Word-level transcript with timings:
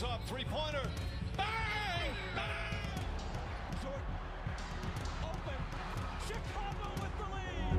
Pulls 0.00 0.12
up, 0.12 0.20
three-pointer. 0.28 0.88
Bang! 1.36 1.46
Bang! 2.34 2.44
Jordan. 3.82 4.00
Open. 5.22 5.58
Chicago 6.26 6.88
with 7.02 7.12
the 7.18 7.26
lead. 7.34 7.74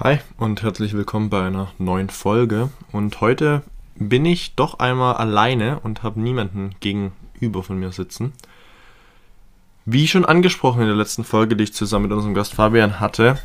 Hi 0.00 0.20
und 0.38 0.62
herzlich 0.62 0.94
willkommen 0.94 1.28
bei 1.28 1.46
einer 1.46 1.72
neuen 1.78 2.08
Folge. 2.08 2.70
Und 2.92 3.20
heute 3.20 3.62
bin 3.96 4.24
ich 4.24 4.54
doch 4.54 4.78
einmal 4.78 5.16
alleine 5.16 5.80
und 5.80 6.02
habe 6.02 6.20
niemanden 6.20 6.74
gegenüber 6.80 7.62
von 7.62 7.78
mir 7.78 7.92
sitzen. 7.92 8.32
Wie 9.84 10.08
schon 10.08 10.24
angesprochen 10.24 10.80
in 10.82 10.88
der 10.88 10.96
letzten 10.96 11.24
Folge, 11.24 11.56
die 11.56 11.64
ich 11.64 11.74
zusammen 11.74 12.04
mit 12.04 12.12
unserem 12.12 12.34
Gast 12.34 12.54
Fabian 12.54 13.00
hatte, 13.00 13.38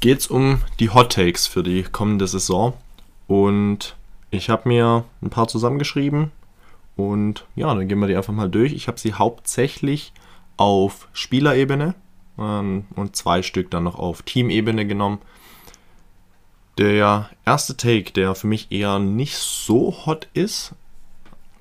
geht 0.00 0.20
es 0.20 0.26
um 0.26 0.60
die 0.80 0.90
Hot 0.90 1.12
Takes 1.12 1.46
für 1.46 1.62
die 1.62 1.82
kommende 1.82 2.26
Saison. 2.26 2.74
Und 3.26 3.96
ich 4.30 4.50
habe 4.50 4.68
mir 4.68 5.04
ein 5.22 5.30
paar 5.30 5.48
zusammengeschrieben 5.48 6.30
und 6.96 7.46
ja, 7.56 7.74
dann 7.74 7.88
gehen 7.88 7.98
wir 7.98 8.06
die 8.06 8.16
einfach 8.16 8.32
mal 8.32 8.50
durch. 8.50 8.72
Ich 8.72 8.88
habe 8.88 9.00
sie 9.00 9.14
hauptsächlich 9.14 10.12
auf 10.56 11.08
Spielerebene 11.12 11.94
ähm, 12.38 12.84
und 12.94 13.16
zwei 13.16 13.42
Stück 13.42 13.70
dann 13.70 13.84
noch 13.84 13.98
auf 13.98 14.22
Teamebene 14.22 14.86
genommen. 14.86 15.18
Der 16.78 17.30
erste 17.44 17.76
Take, 17.76 18.12
der 18.12 18.34
für 18.34 18.46
mich 18.46 18.72
eher 18.72 18.98
nicht 18.98 19.36
so 19.36 20.06
hot 20.06 20.28
ist, 20.34 20.74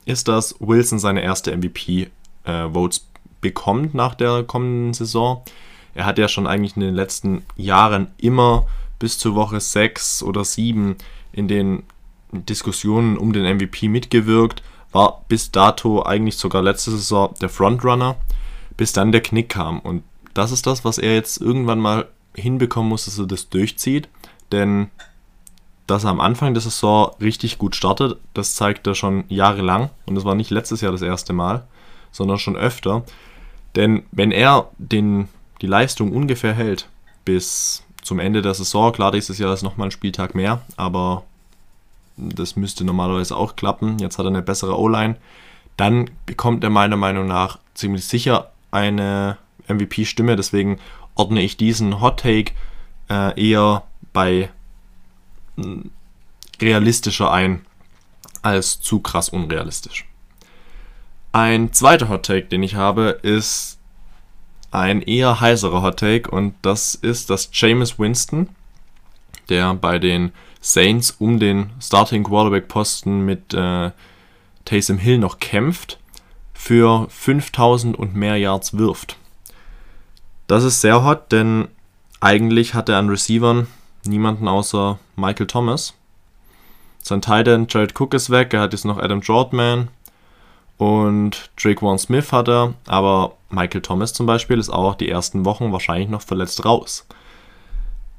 ist, 0.06 0.28
dass 0.28 0.56
Wilson 0.60 1.00
seine 1.00 1.22
erste 1.22 1.56
MVP-Votes 1.56 3.08
bekommt 3.42 3.94
nach 3.94 4.16
der 4.16 4.44
kommenden 4.44 4.94
Saison. 4.94 5.44
Er 5.96 6.06
hat 6.06 6.18
ja 6.18 6.28
schon 6.28 6.48
eigentlich 6.48 6.76
in 6.76 6.82
den 6.82 6.96
letzten 6.96 7.44
Jahren 7.56 8.08
immer 8.18 8.68
bis 9.00 9.18
zur 9.18 9.36
Woche 9.36 9.60
6 9.60 10.24
oder 10.24 10.44
7 10.44 10.96
in 11.32 11.48
den 11.48 11.84
Diskussionen 12.32 13.18
um 13.18 13.34
den 13.34 13.58
MVP 13.58 13.88
mitgewirkt, 13.88 14.64
war 14.92 15.24
bis 15.28 15.52
dato 15.52 16.04
eigentlich 16.04 16.38
sogar 16.38 16.62
letzte 16.62 16.92
Saison 16.92 17.34
der 17.42 17.50
Frontrunner, 17.50 18.16
bis 18.78 18.94
dann 18.94 19.12
der 19.12 19.22
Knick 19.22 19.50
kam. 19.50 19.80
Und 19.80 20.04
das 20.34 20.52
ist 20.52 20.66
das, 20.66 20.86
was 20.86 20.98
er 20.98 21.14
jetzt 21.14 21.42
irgendwann 21.42 21.80
mal 21.80 22.08
hinbekommen 22.36 22.90
muss, 22.90 23.06
dass 23.06 23.20
er 23.20 23.28
das 23.28 23.50
durchzieht. 23.50 24.10
Denn 24.52 24.90
dass 25.88 26.06
er 26.06 26.12
am 26.12 26.22
Anfang 26.22 26.54
der 26.54 26.62
Saison 26.62 27.12
richtig 27.20 27.58
gut 27.58 27.76
startet, 27.76 28.18
das 28.34 28.56
zeigt 28.56 28.88
er 28.88 28.96
schon 28.96 29.26
jahrelang. 29.28 29.90
Und 30.06 30.16
das 30.16 30.26
war 30.26 30.36
nicht 30.36 30.50
letztes 30.50 30.82
Jahr 30.82 30.92
das 30.92 31.02
erste 31.02 31.34
Mal, 31.34 31.68
sondern 32.12 32.40
schon 32.40 32.56
öfter. 32.56 33.04
Denn 33.76 34.04
wenn 34.12 34.32
er 34.32 34.70
den, 34.78 35.28
die 35.64 35.68
Leistung 35.68 36.12
ungefähr 36.12 36.54
hält 36.54 36.90
bis 37.24 37.84
zum 38.02 38.20
Ende 38.20 38.42
der 38.42 38.54
Saison, 38.54 38.92
klar, 38.92 39.14
dieses 39.14 39.38
Jahr 39.38 39.54
ist 39.54 39.64
nochmal 39.64 39.88
ein 39.88 39.92
Spieltag 39.92 40.36
mehr, 40.36 40.62
aber 40.76 41.24
das 42.18 42.58
müsste 42.58 42.84
normalerweise 42.84 43.38
auch 43.38 43.56
klappen. 43.56 43.98
Jetzt 44.00 44.18
hat 44.18 44.26
er 44.26 44.30
eine 44.30 44.42
bessere 44.42 44.78
O-Line. 44.78 45.16
Dann 45.78 46.12
bekommt 46.26 46.66
er 46.66 46.70
meiner 46.70 46.98
Meinung 46.98 47.28
nach 47.28 47.60
ziemlich 47.76 48.06
sicher 48.06 48.52
eine 48.72 49.38
MVP-Stimme. 49.70 50.36
Deswegen 50.36 50.80
ordne 51.16 51.42
ich 51.42 51.56
diesen 51.56 52.02
Hot 52.02 52.20
Take 52.20 52.52
äh, 53.10 53.42
eher 53.42 53.84
bei 54.12 54.50
realistischer 56.62 57.32
ein 57.32 57.66
als 58.42 58.82
zu 58.82 59.00
krass 59.00 59.30
unrealistisch. 59.30 60.06
Ein 61.32 61.72
zweiter 61.72 62.10
Hot 62.10 62.26
Take, 62.26 62.48
den 62.48 62.64
ich 62.64 62.76
habe, 62.76 63.18
ist 63.24 63.80
ein 64.74 65.02
eher 65.02 65.40
heißerer 65.40 65.84
Hot 65.84 66.00
Take 66.00 66.32
und 66.32 66.56
das 66.64 66.96
ist, 66.96 67.30
dass 67.30 67.50
Jameis 67.54 68.00
Winston, 68.00 68.50
der 69.50 69.74
bei 69.76 70.00
den 70.00 70.32
Saints 70.62 71.12
um 71.20 71.40
den 71.40 71.70
Starting 71.80 72.24
Quarterback 72.24 72.68
Posten 72.68 73.22
mit 73.22 73.54
äh, 73.54 73.92
Taysom 74.66 74.98
Hill 74.98 75.20
noch 75.20 75.40
kämpft, 75.40 76.00
für 76.54 77.08
5000 77.10 77.98
und 77.98 78.16
mehr 78.16 78.38
Yards 78.38 78.78
wirft. 78.78 79.18
Das 80.48 80.64
ist 80.64 80.82
sehr 80.82 81.04
hot, 81.04 81.32
denn 81.32 81.68
eigentlich 82.20 82.74
hat 82.74 82.90
er 82.90 82.98
an 82.98 83.10
Receivern 83.10 83.68
niemanden 84.06 84.48
außer 84.48 84.98
Michael 85.16 85.48
Thomas. 85.48 85.94
Sein 87.02 87.22
Titan 87.22 87.68
Jared 87.70 88.00
Cook 88.00 88.14
ist 88.14 88.30
weg, 88.30 88.54
er 88.54 88.62
hat 88.62 88.74
jetzt 88.74 88.86
noch 88.86 88.98
Adam 88.98 89.20
Jordan 89.20 89.90
und 90.78 91.52
Drake 91.62 91.82
Warren 91.82 92.00
Smith 92.00 92.32
hat 92.32 92.48
er, 92.48 92.74
aber 92.88 93.36
Michael 93.54 93.82
Thomas 93.82 94.14
zum 94.14 94.26
Beispiel 94.26 94.58
ist 94.58 94.70
auch 94.70 94.96
die 94.96 95.10
ersten 95.10 95.46
Wochen 95.46 95.72
wahrscheinlich 95.72 96.10
noch 96.10 96.22
verletzt 96.22 96.66
raus. 96.66 97.08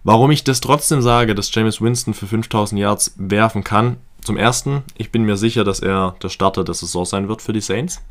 Warum 0.04 0.30
ich 0.30 0.44
das 0.44 0.60
trotzdem 0.60 1.02
sage, 1.02 1.34
dass 1.34 1.54
James 1.54 1.80
Winston 1.80 2.14
für 2.14 2.26
5000 2.26 2.80
Yards 2.80 3.14
werfen 3.16 3.64
kann, 3.64 3.96
zum 4.20 4.36
ersten, 4.36 4.84
ich 4.96 5.10
bin 5.10 5.24
mir 5.24 5.36
sicher, 5.36 5.64
dass 5.64 5.80
er 5.80 6.16
der 6.22 6.28
Starter 6.28 6.64
der 6.64 6.74
Saison 6.74 7.04
sein 7.04 7.28
wird 7.28 7.42
für 7.42 7.52
die 7.52 7.60
Saints. 7.60 8.02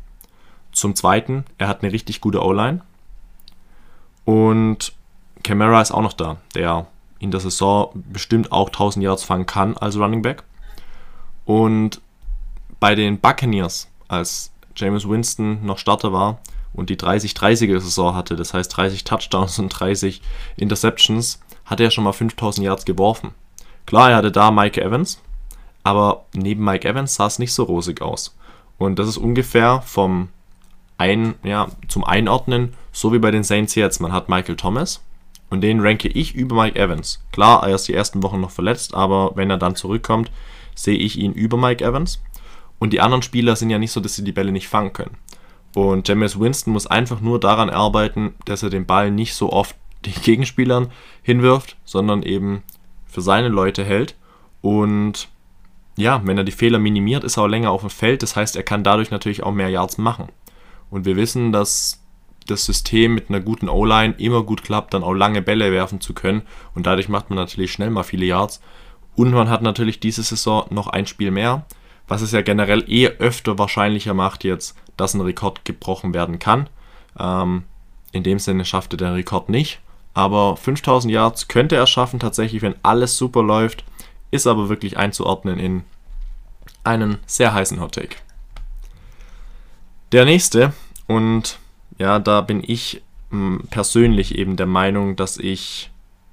Zum 0.72 0.94
zweiten, 0.94 1.44
er 1.58 1.68
hat 1.68 1.82
eine 1.82 1.92
richtig 1.92 2.20
gute 2.20 2.42
O-Line. 2.42 2.82
Und 4.24 4.92
Camara 5.42 5.80
ist 5.80 5.92
auch 5.92 6.02
noch 6.02 6.12
da, 6.12 6.38
der 6.54 6.86
in 7.18 7.30
der 7.30 7.40
Saison 7.40 7.90
bestimmt 7.94 8.52
auch 8.52 8.68
1000 8.68 9.04
Yards 9.04 9.24
fangen 9.24 9.46
kann 9.46 9.76
als 9.76 9.96
Running 9.96 10.22
Back. 10.22 10.42
Und 11.44 12.00
bei 12.80 12.94
den 12.94 13.18
Buccaneers, 13.20 13.88
als 14.08 14.52
James 14.76 15.08
Winston 15.08 15.64
noch 15.64 15.78
Starter 15.78 16.12
war 16.12 16.38
und 16.74 16.90
die 16.90 16.96
30-30er 16.96 17.80
Saison 17.80 18.14
hatte, 18.14 18.36
das 18.36 18.52
heißt 18.52 18.76
30 18.76 19.04
Touchdowns 19.04 19.58
und 19.58 19.70
30 19.70 20.20
Interceptions, 20.56 21.40
hat 21.64 21.80
er 21.80 21.90
schon 21.90 22.04
mal 22.04 22.12
5000 22.12 22.64
Yards 22.64 22.84
geworfen. 22.84 23.30
Klar, 23.86 24.10
er 24.10 24.16
hatte 24.16 24.32
da 24.32 24.50
Mike 24.50 24.80
Evans, 24.80 25.20
aber 25.82 26.24
neben 26.34 26.64
Mike 26.64 26.86
Evans 26.86 27.14
sah 27.14 27.26
es 27.26 27.38
nicht 27.38 27.52
so 27.52 27.64
rosig 27.64 28.02
aus. 28.02 28.36
Und 28.76 28.98
das 28.98 29.08
ist 29.08 29.18
ungefähr 29.18 29.82
vom 29.82 30.28
ein, 30.98 31.34
ja, 31.42 31.68
zum 31.88 32.04
Einordnen, 32.04 32.74
so 32.92 33.12
wie 33.12 33.18
bei 33.18 33.30
den 33.30 33.44
Saints 33.44 33.74
jetzt. 33.74 34.00
Man 34.00 34.12
hat 34.12 34.28
Michael 34.28 34.56
Thomas, 34.56 35.00
und 35.50 35.60
den 35.60 35.80
ranke 35.80 36.08
ich 36.08 36.34
über 36.34 36.56
Mike 36.56 36.78
Evans. 36.78 37.22
Klar, 37.30 37.62
er 37.62 37.76
ist 37.76 37.86
die 37.86 37.94
ersten 37.94 38.22
Wochen 38.24 38.40
noch 38.40 38.50
verletzt, 38.50 38.94
aber 38.94 39.32
wenn 39.36 39.50
er 39.50 39.56
dann 39.56 39.76
zurückkommt, 39.76 40.32
sehe 40.74 40.96
ich 40.96 41.16
ihn 41.16 41.32
über 41.32 41.56
Mike 41.56 41.84
Evans. 41.84 42.20
Und 42.80 42.92
die 42.92 43.00
anderen 43.00 43.22
Spieler 43.22 43.54
sind 43.54 43.70
ja 43.70 43.78
nicht 43.78 43.92
so, 43.92 44.00
dass 44.00 44.16
sie 44.16 44.24
die 44.24 44.32
Bälle 44.32 44.50
nicht 44.50 44.68
fangen 44.68 44.92
können. 44.92 45.16
Und 45.74 46.08
Jameis 46.08 46.38
Winston 46.38 46.72
muss 46.72 46.86
einfach 46.86 47.20
nur 47.20 47.40
daran 47.40 47.68
arbeiten, 47.68 48.34
dass 48.44 48.62
er 48.62 48.70
den 48.70 48.86
Ball 48.86 49.10
nicht 49.10 49.34
so 49.34 49.52
oft 49.52 49.76
den 50.04 50.14
Gegenspielern 50.22 50.90
hinwirft, 51.22 51.76
sondern 51.84 52.22
eben 52.22 52.62
für 53.06 53.20
seine 53.20 53.48
Leute 53.48 53.84
hält. 53.84 54.16
Und 54.60 55.28
ja, 55.96 56.20
wenn 56.24 56.38
er 56.38 56.44
die 56.44 56.52
Fehler 56.52 56.78
minimiert, 56.78 57.24
ist 57.24 57.36
er 57.36 57.44
auch 57.44 57.48
länger 57.48 57.70
auf 57.70 57.80
dem 57.80 57.90
Feld. 57.90 58.22
Das 58.22 58.36
heißt, 58.36 58.56
er 58.56 58.62
kann 58.62 58.84
dadurch 58.84 59.10
natürlich 59.10 59.42
auch 59.42 59.52
mehr 59.52 59.68
Yards 59.68 59.98
machen. 59.98 60.28
Und 60.90 61.04
wir 61.04 61.16
wissen, 61.16 61.52
dass 61.52 62.00
das 62.46 62.66
System 62.66 63.14
mit 63.14 63.30
einer 63.30 63.40
guten 63.40 63.68
O-Line 63.68 64.14
immer 64.18 64.42
gut 64.42 64.62
klappt, 64.62 64.94
dann 64.94 65.02
auch 65.02 65.14
lange 65.14 65.42
Bälle 65.42 65.72
werfen 65.72 66.00
zu 66.00 66.14
können. 66.14 66.42
Und 66.74 66.86
dadurch 66.86 67.08
macht 67.08 67.30
man 67.30 67.36
natürlich 67.36 67.72
schnell 67.72 67.90
mal 67.90 68.02
viele 68.02 68.26
Yards. 68.26 68.60
Und 69.16 69.32
man 69.32 69.48
hat 69.48 69.62
natürlich 69.62 70.00
diese 70.00 70.22
Saison 70.22 70.66
noch 70.70 70.88
ein 70.88 71.06
Spiel 71.06 71.30
mehr, 71.30 71.64
was 72.06 72.20
es 72.20 72.32
ja 72.32 72.42
generell 72.42 72.84
eh 72.88 73.08
öfter 73.08 73.58
wahrscheinlicher 73.58 74.12
macht 74.12 74.44
jetzt, 74.44 74.76
dass 74.96 75.14
ein 75.14 75.20
Rekord 75.20 75.64
gebrochen 75.64 76.14
werden 76.14 76.38
kann. 76.38 76.68
Ähm, 77.18 77.64
in 78.12 78.22
dem 78.22 78.38
Sinne 78.38 78.64
schafft 78.64 78.94
er 78.94 78.98
den 78.98 79.12
Rekord 79.12 79.48
nicht. 79.48 79.80
Aber 80.14 80.56
5000 80.56 81.12
Yards 81.12 81.48
könnte 81.48 81.76
er 81.76 81.86
schaffen, 81.86 82.20
tatsächlich, 82.20 82.62
wenn 82.62 82.76
alles 82.82 83.16
super 83.16 83.42
läuft. 83.42 83.84
Ist 84.30 84.46
aber 84.46 84.68
wirklich 84.68 84.96
einzuordnen 84.96 85.58
in 85.58 85.84
einen 86.84 87.18
sehr 87.26 87.52
heißen 87.52 87.80
Hot 87.80 87.92
Take. 87.92 88.16
Der 90.12 90.24
nächste, 90.24 90.72
und 91.06 91.58
ja, 91.98 92.18
da 92.18 92.40
bin 92.40 92.62
ich 92.64 93.02
mh, 93.30 93.58
hm, 93.58 93.68
persönlich 93.68 94.36
eben 94.36 94.56
der 94.56 94.66
Meinung, 94.66 95.16
dass 95.16 95.36
ich 95.36 95.90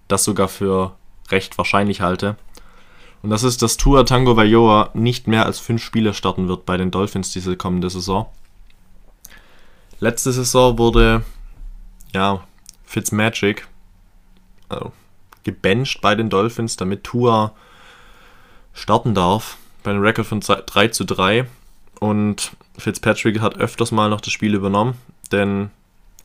das 0.08 0.24
sogar 0.24 0.48
für 0.48 0.96
recht 1.30 1.58
wahrscheinlich 1.58 2.02
halte. 2.02 2.36
Und 3.24 3.30
das 3.30 3.44
ist, 3.44 3.62
dass 3.62 3.78
Tua 3.78 4.04
Tango 4.04 4.36
Vailoa 4.36 4.90
nicht 4.94 5.28
mehr 5.28 5.46
als 5.46 5.60
fünf 5.60 5.84
Spiele 5.84 6.13
starten 6.13 6.48
wird 6.48 6.66
bei 6.66 6.78
den 6.78 6.92
Dolphins 6.92 7.31
diese 7.31 7.56
kommende 7.56 7.90
Saison. 7.90 8.28
Letzte 10.01 10.33
Saison 10.33 10.77
wurde 10.77 11.24
ja 12.13 12.44
Fitzmagic 12.83 13.65
also, 14.68 14.92
gebencht 15.44 16.01
bei 16.01 16.15
den 16.15 16.30
Dolphins, 16.30 16.75
damit 16.75 17.06
Tua 17.06 17.53
starten 18.74 19.15
darf. 19.15 19.57
Bei 19.83 19.92
einem 19.92 20.01
Rekord 20.01 20.27
von 20.27 20.42
3 20.42 20.89
zu 20.89 21.06
3. 21.06 21.48
Und 22.01 22.51
Fitzpatrick 22.77 23.39
hat 23.39 23.57
öfters 23.57 23.92
mal 23.92 24.09
noch 24.09 24.19
das 24.19 24.33
Spiel 24.33 24.53
übernommen 24.53 24.98
denn 25.31 25.69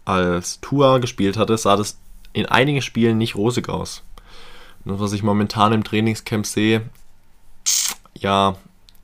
als 0.04 0.60
Tua 0.60 0.98
gespielt 0.98 1.36
hatte, 1.36 1.56
sah 1.56 1.76
das 1.76 1.98
in 2.32 2.46
einigen 2.46 2.82
Spielen 2.82 3.18
nicht 3.18 3.34
rosig 3.34 3.68
aus. 3.68 4.02
Und 4.84 5.00
was 5.00 5.12
ich 5.12 5.22
momentan 5.22 5.72
im 5.72 5.84
Trainingscamp 5.84 6.46
sehe, 6.46 6.88
ja, 8.14 8.56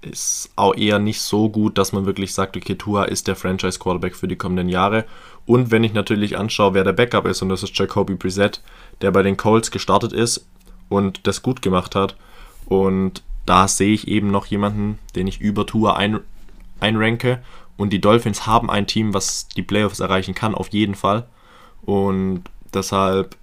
ist 0.03 0.51
auch 0.57 0.75
eher 0.75 0.99
nicht 0.99 1.21
so 1.21 1.49
gut, 1.49 1.79
dass 1.79 1.93
man 1.93 2.07
wirklich 2.07 2.35
sagt, 2.35 2.57
okay, 2.57 2.75
Tua 2.75 3.05
ist 3.05 3.29
der 3.29 3.37
Franchise 3.37 3.79
Quarterback 3.79 4.17
für 4.17 4.29
die 4.29 4.37
kommenden 4.37 4.69
Jahre. 4.69 5.05
Und 5.47 5.71
wenn 5.71 5.85
ich 5.85 5.93
natürlich 5.93 6.37
anschaue, 6.37 6.75
wer 6.75 6.85
der 6.85 6.93
Backup 6.93 7.27
ist, 7.27 7.43
und 7.43 7.49
das 7.49 7.63
ist 7.63 7.77
Jacoby 7.77 8.15
Brissett, 8.15 8.61
der 9.01 9.11
bei 9.11 9.23
den 9.23 9.37
Colts 9.37 9.71
gestartet 9.71 10.13
ist 10.13 10.47
und 10.89 11.27
das 11.27 11.43
gut 11.43 11.63
gemacht 11.63 11.95
hat. 11.95 12.17
Und 12.67 13.23
da 13.47 13.67
sehe 13.69 13.93
ich 13.93 14.09
eben 14.09 14.31
noch 14.31 14.47
jemanden, 14.47 14.99
den 15.17 15.27
ich 15.27 15.41
über 15.41 15.67
Tour 15.67 15.97
ein, 15.97 16.21
einranke. 16.81 17.43
Und 17.77 17.93
die 17.93 18.01
Dolphins 18.01 18.47
haben 18.47 18.71
ein 18.71 18.87
Team, 18.87 19.15
was 19.15 19.49
die 19.49 19.63
Playoffs 19.63 20.01
erreichen 20.01 20.35
kann, 20.35 20.55
auf 20.55 20.69
jeden 20.69 20.95
Fall. 20.95 21.27
Und 21.83 22.45
deshalb 22.73 23.37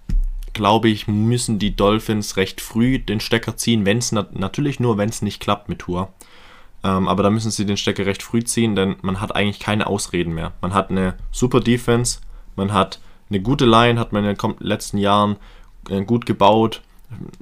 glaube 0.53 0.89
ich, 0.89 1.07
müssen 1.07 1.59
die 1.59 1.75
Dolphins 1.75 2.37
recht 2.37 2.61
früh 2.61 2.99
den 2.99 3.19
Stecker 3.19 3.55
ziehen, 3.57 3.85
wenn 3.85 3.99
es 3.99 4.11
natürlich 4.11 4.79
nur, 4.79 4.97
wenn 4.97 5.09
es 5.09 5.21
nicht 5.21 5.39
klappt 5.39 5.69
mit 5.69 5.79
Tour. 5.79 6.11
Ähm, 6.83 7.07
aber 7.07 7.23
da 7.23 7.29
müssen 7.29 7.51
sie 7.51 7.65
den 7.65 7.77
Stecker 7.77 8.05
recht 8.05 8.23
früh 8.23 8.43
ziehen, 8.43 8.75
denn 8.75 8.95
man 9.01 9.19
hat 9.19 9.35
eigentlich 9.35 9.59
keine 9.59 9.87
Ausreden 9.87 10.33
mehr. 10.33 10.53
Man 10.61 10.73
hat 10.73 10.89
eine 10.89 11.15
super 11.31 11.59
Defense, 11.59 12.19
man 12.55 12.73
hat 12.73 12.99
eine 13.29 13.41
gute 13.41 13.65
Line, 13.65 13.99
hat 13.99 14.13
man 14.13 14.25
in 14.25 14.35
den 14.35 14.55
letzten 14.59 14.97
Jahren 14.97 15.35
äh, 15.89 16.01
gut 16.03 16.25
gebaut. 16.25 16.81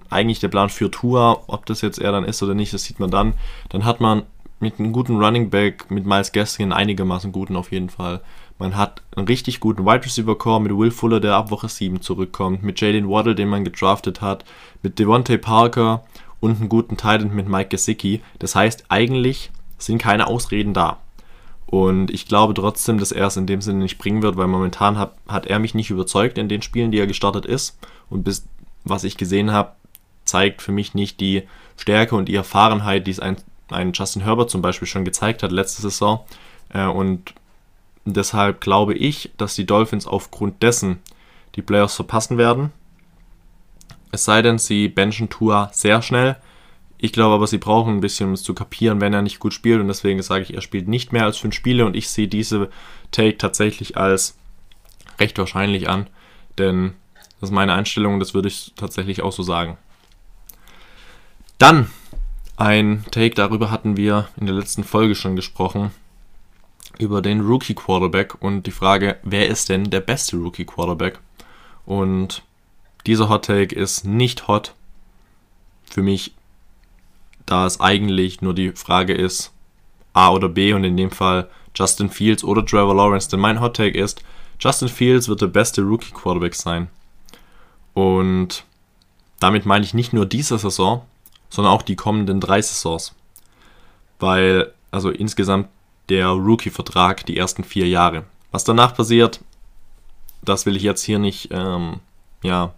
Eigentlich 0.09 0.39
der 0.39 0.47
Plan 0.47 0.69
für 0.69 0.89
Tour, 0.89 1.43
ob 1.47 1.65
das 1.65 1.81
jetzt 1.81 1.99
er 1.99 2.11
dann 2.11 2.23
ist 2.23 2.41
oder 2.41 2.55
nicht, 2.55 2.73
das 2.73 2.83
sieht 2.83 2.99
man 2.99 3.11
dann. 3.11 3.33
Dann 3.69 3.85
hat 3.85 3.99
man 3.99 4.23
mit 4.59 4.79
einem 4.79 4.91
guten 4.91 5.21
Running 5.21 5.49
Back, 5.49 5.91
mit 5.91 6.05
Miles 6.05 6.31
Gaskin 6.31 6.71
einigermaßen 6.71 7.31
guten 7.31 7.55
auf 7.55 7.71
jeden 7.71 7.89
Fall. 7.89 8.21
Man 8.57 8.75
hat 8.75 9.03
einen 9.15 9.27
richtig 9.27 9.59
guten 9.59 9.85
Wide 9.85 10.03
Receiver 10.03 10.35
Core 10.35 10.61
mit 10.61 10.75
Will 10.75 10.89
Fuller, 10.89 11.19
der 11.19 11.35
ab 11.35 11.51
Woche 11.51 11.69
7 11.69 12.01
zurückkommt, 12.01 12.63
mit 12.63 12.81
Jalen 12.81 13.07
Waddle, 13.07 13.35
den 13.35 13.49
man 13.49 13.63
gedraftet 13.63 14.21
hat, 14.21 14.45
mit 14.81 14.97
Devontae 14.97 15.37
Parker 15.37 16.03
und 16.39 16.59
einen 16.59 16.69
guten 16.69 16.97
Titan 16.97 17.33
mit 17.33 17.47
Mike 17.47 17.69
Gesicki. 17.69 18.21
Das 18.39 18.55
heißt, 18.55 18.85
eigentlich 18.89 19.51
sind 19.77 19.99
keine 19.99 20.27
Ausreden 20.27 20.73
da. 20.73 20.97
Und 21.65 22.11
ich 22.11 22.27
glaube 22.27 22.53
trotzdem, 22.53 22.97
dass 22.97 23.11
er 23.11 23.27
es 23.27 23.37
in 23.37 23.45
dem 23.45 23.61
Sinne 23.61 23.79
nicht 23.79 23.97
bringen 23.97 24.21
wird, 24.21 24.37
weil 24.37 24.47
momentan 24.47 24.97
hat, 24.97 25.13
hat 25.27 25.45
er 25.47 25.59
mich 25.59 25.75
nicht 25.75 25.89
überzeugt 25.89 26.37
in 26.37 26.47
den 26.47 26.61
Spielen, 26.61 26.91
die 26.91 26.99
er 26.99 27.07
gestartet 27.07 27.45
ist. 27.45 27.77
Und 28.09 28.23
bis 28.23 28.47
was 28.85 29.03
ich 29.03 29.17
gesehen 29.17 29.51
habe, 29.51 29.73
zeigt 30.23 30.61
für 30.61 30.71
mich 30.71 30.93
nicht 30.93 31.19
die 31.19 31.43
Stärke 31.75 32.15
und 32.15 32.25
die 32.25 32.35
Erfahrenheit, 32.35 33.05
die 33.05 33.11
es 33.11 33.19
ein, 33.19 33.37
ein 33.69 33.91
Justin 33.93 34.23
Herbert 34.23 34.49
zum 34.49 34.61
Beispiel 34.61 34.87
schon 34.87 35.05
gezeigt 35.05 35.43
hat 35.43 35.51
letzte 35.51 35.81
Saison. 35.81 36.21
Äh, 36.69 36.85
und 36.85 37.33
deshalb 38.05 38.61
glaube 38.61 38.93
ich, 38.93 39.31
dass 39.37 39.55
die 39.55 39.65
Dolphins 39.65 40.07
aufgrund 40.07 40.63
dessen 40.63 40.99
die 41.55 41.61
Playoffs 41.61 41.95
verpassen 41.95 42.37
werden. 42.37 42.71
Es 44.11 44.25
sei 44.25 44.41
denn, 44.41 44.57
sie 44.57 44.87
benchen 44.87 45.29
Tour 45.29 45.69
sehr 45.73 46.01
schnell. 46.01 46.37
Ich 46.97 47.11
glaube 47.11 47.35
aber, 47.35 47.47
sie 47.47 47.59
brauchen 47.59 47.97
ein 47.97 48.01
bisschen, 48.01 48.29
um 48.29 48.33
es 48.33 48.43
zu 48.43 48.53
kapieren, 48.53 49.01
wenn 49.01 49.13
er 49.13 49.21
nicht 49.21 49.39
gut 49.39 49.53
spielt. 49.53 49.79
Und 49.79 49.87
deswegen 49.87 50.21
sage 50.21 50.43
ich, 50.43 50.53
er 50.53 50.61
spielt 50.61 50.87
nicht 50.87 51.13
mehr 51.13 51.25
als 51.25 51.37
fünf 51.37 51.53
Spiele. 51.53 51.85
Und 51.85 51.95
ich 51.95 52.09
sehe 52.09 52.27
diese 52.27 52.69
Take 53.11 53.37
tatsächlich 53.37 53.97
als 53.97 54.37
recht 55.19 55.37
wahrscheinlich 55.37 55.89
an. 55.89 56.07
Denn 56.57 56.93
das 57.39 57.49
ist 57.49 57.53
meine 57.53 57.73
Einstellung, 57.73 58.19
das 58.19 58.33
würde 58.33 58.47
ich 58.47 58.73
tatsächlich 58.75 59.21
auch 59.21 59.31
so 59.31 59.43
sagen. 59.43 59.77
Dann 61.59 61.89
ein 62.55 63.05
Take, 63.11 63.35
darüber 63.35 63.69
hatten 63.69 63.97
wir 63.97 64.29
in 64.37 64.47
der 64.47 64.55
letzten 64.55 64.83
Folge 64.83 65.13
schon 65.13 65.35
gesprochen, 65.35 65.91
über 66.97 67.21
den 67.21 67.41
Rookie 67.41 67.75
Quarterback 67.75 68.41
und 68.41 68.63
die 68.63 68.71
Frage, 68.71 69.17
wer 69.21 69.47
ist 69.47 69.69
denn 69.69 69.91
der 69.91 69.99
beste 69.99 70.37
Rookie 70.37 70.65
Quarterback? 70.65 71.19
Und 71.85 72.41
dieser 73.05 73.29
Hot 73.29 73.45
Take 73.45 73.75
ist 73.75 74.05
nicht 74.05 74.47
hot 74.47 74.73
für 75.89 76.01
mich, 76.01 76.33
da 77.45 77.65
es 77.65 77.79
eigentlich 77.79 78.41
nur 78.41 78.53
die 78.53 78.71
Frage 78.71 79.13
ist, 79.13 79.53
A 80.13 80.31
oder 80.31 80.49
B 80.49 80.73
und 80.73 80.83
in 80.83 80.97
dem 80.97 81.11
Fall 81.11 81.49
Justin 81.75 82.09
Fields 82.09 82.43
oder 82.43 82.65
Trevor 82.65 82.95
Lawrence. 82.95 83.29
Denn 83.29 83.39
mein 83.39 83.61
Hot 83.61 83.75
Take 83.75 83.97
ist, 83.97 84.23
Justin 84.59 84.89
Fields 84.89 85.27
wird 85.27 85.41
der 85.41 85.47
beste 85.47 85.81
Rookie 85.81 86.11
Quarterback 86.11 86.55
sein. 86.55 86.89
Und 87.93 88.65
damit 89.39 89.65
meine 89.65 89.85
ich 89.85 89.93
nicht 89.93 90.13
nur 90.13 90.25
diese 90.25 90.57
Saison, 90.57 91.05
sondern 91.49 91.73
auch 91.73 91.83
die 91.83 91.95
kommenden 91.95 92.41
drei 92.41 92.61
Saisons. 92.61 93.13
Weil, 94.19 94.73
also 94.91 95.09
insgesamt 95.09 95.69
der 96.09 96.27
Rookie-Vertrag 96.29 97.25
die 97.25 97.37
ersten 97.37 97.63
vier 97.63 97.87
Jahre. 97.87 98.23
Was 98.51 98.63
danach 98.63 98.95
passiert, 98.95 99.41
das 100.41 100.65
will 100.65 100.75
ich 100.75 100.83
jetzt 100.83 101.03
hier 101.03 101.19
nicht 101.19 101.49
ähm, 101.51 101.99
ja, 102.41 102.73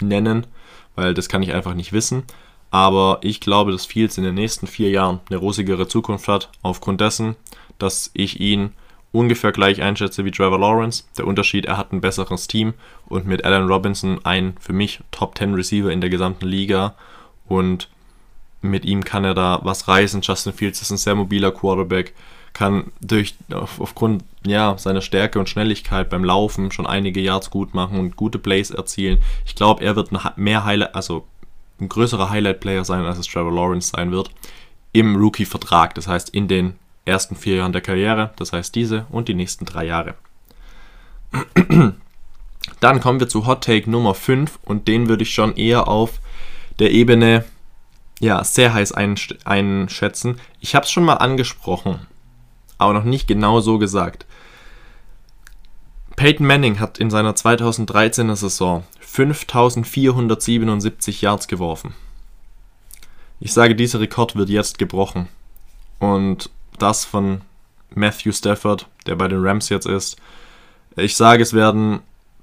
nennen, 0.00 0.46
weil 0.94 1.14
das 1.14 1.28
kann 1.28 1.42
ich 1.42 1.52
einfach 1.52 1.74
nicht 1.74 1.92
wissen. 1.92 2.24
Aber 2.70 3.18
ich 3.22 3.40
glaube, 3.40 3.72
dass 3.72 3.86
Fields 3.86 4.18
in 4.18 4.24
den 4.24 4.34
nächsten 4.34 4.66
vier 4.66 4.90
Jahren 4.90 5.20
eine 5.28 5.38
rosigere 5.38 5.86
Zukunft 5.86 6.26
hat, 6.26 6.50
aufgrund 6.62 7.00
dessen, 7.00 7.36
dass 7.78 8.10
ich 8.14 8.40
ihn 8.40 8.72
ungefähr 9.12 9.52
gleich 9.52 9.80
einschätze 9.80 10.24
wie 10.24 10.32
Trevor 10.32 10.58
Lawrence. 10.58 11.04
Der 11.16 11.26
Unterschied, 11.26 11.66
er 11.66 11.76
hat 11.76 11.92
ein 11.92 12.00
besseres 12.00 12.48
Team 12.48 12.74
und 13.06 13.26
mit 13.26 13.44
Allen 13.44 13.68
Robinson 13.68 14.18
ein 14.24 14.56
für 14.58 14.72
mich 14.72 15.00
Top 15.12 15.38
10 15.38 15.54
Receiver 15.54 15.92
in 15.92 16.00
der 16.00 16.10
gesamten 16.10 16.46
Liga. 16.46 16.96
Und 17.46 17.88
mit 18.60 18.84
ihm 18.84 19.04
kann 19.04 19.24
er 19.24 19.34
da 19.34 19.60
was 19.62 19.86
reißen. 19.86 20.22
Justin 20.22 20.52
Fields 20.52 20.82
ist 20.82 20.90
ein 20.90 20.96
sehr 20.96 21.14
mobiler 21.14 21.52
Quarterback 21.52 22.12
kann 22.54 22.92
durch 23.00 23.34
aufgrund 23.50 24.24
ja, 24.46 24.78
seiner 24.78 25.02
Stärke 25.02 25.38
und 25.38 25.48
Schnelligkeit 25.48 26.08
beim 26.08 26.24
Laufen 26.24 26.70
schon 26.70 26.86
einige 26.86 27.20
Yards 27.20 27.50
gut 27.50 27.74
machen 27.74 27.98
und 27.98 28.16
gute 28.16 28.38
Plays 28.38 28.70
erzielen. 28.70 29.18
Ich 29.44 29.56
glaube, 29.56 29.84
er 29.84 29.96
wird 29.96 30.12
ein 30.12 30.20
mehr 30.36 30.64
Highlight, 30.64 30.94
also 30.94 31.26
ein 31.80 31.88
größerer 31.88 32.30
Highlight-Player 32.30 32.84
sein, 32.84 33.04
als 33.04 33.18
es 33.18 33.26
Trevor 33.26 33.52
Lawrence 33.52 33.90
sein 33.94 34.12
wird 34.12 34.30
im 34.92 35.16
Rookie-Vertrag. 35.16 35.94
Das 35.96 36.06
heißt, 36.06 36.30
in 36.30 36.46
den 36.46 36.74
ersten 37.04 37.34
vier 37.34 37.56
Jahren 37.56 37.72
der 37.72 37.82
Karriere, 37.82 38.32
das 38.36 38.52
heißt 38.52 38.74
diese 38.74 39.06
und 39.10 39.28
die 39.28 39.34
nächsten 39.34 39.64
drei 39.64 39.84
Jahre. 39.84 40.14
Dann 42.80 43.00
kommen 43.00 43.18
wir 43.18 43.28
zu 43.28 43.46
Hot 43.46 43.64
Take 43.64 43.90
Nummer 43.90 44.14
5 44.14 44.60
und 44.62 44.86
den 44.86 45.08
würde 45.08 45.24
ich 45.24 45.34
schon 45.34 45.56
eher 45.56 45.88
auf 45.88 46.20
der 46.78 46.92
Ebene 46.92 47.44
ja, 48.20 48.44
sehr 48.44 48.72
heiß 48.72 48.92
einschätzen. 48.92 50.40
Ich 50.60 50.76
habe 50.76 50.84
es 50.84 50.92
schon 50.92 51.04
mal 51.04 51.14
angesprochen 51.14 52.06
aber 52.78 52.92
noch 52.92 53.04
nicht 53.04 53.28
genau 53.28 53.60
so 53.60 53.78
gesagt. 53.78 54.26
Peyton 56.16 56.46
Manning 56.46 56.78
hat 56.78 56.98
in 56.98 57.10
seiner 57.10 57.34
2013er 57.34 58.36
Saison 58.36 58.84
5477 59.00 61.22
Yards 61.22 61.48
geworfen. 61.48 61.94
Ich 63.40 63.52
sage, 63.52 63.74
dieser 63.74 64.00
Rekord 64.00 64.36
wird 64.36 64.48
jetzt 64.48 64.78
gebrochen. 64.78 65.28
Und 65.98 66.50
das 66.78 67.04
von 67.04 67.40
Matthew 67.94 68.32
Stafford, 68.32 68.88
der 69.06 69.16
bei 69.16 69.28
den 69.28 69.44
Rams 69.44 69.68
jetzt 69.68 69.86
ist. 69.86 70.16
Ich 70.96 71.16
sage, 71.16 71.42
es 71.42 71.52
werden 71.52 72.00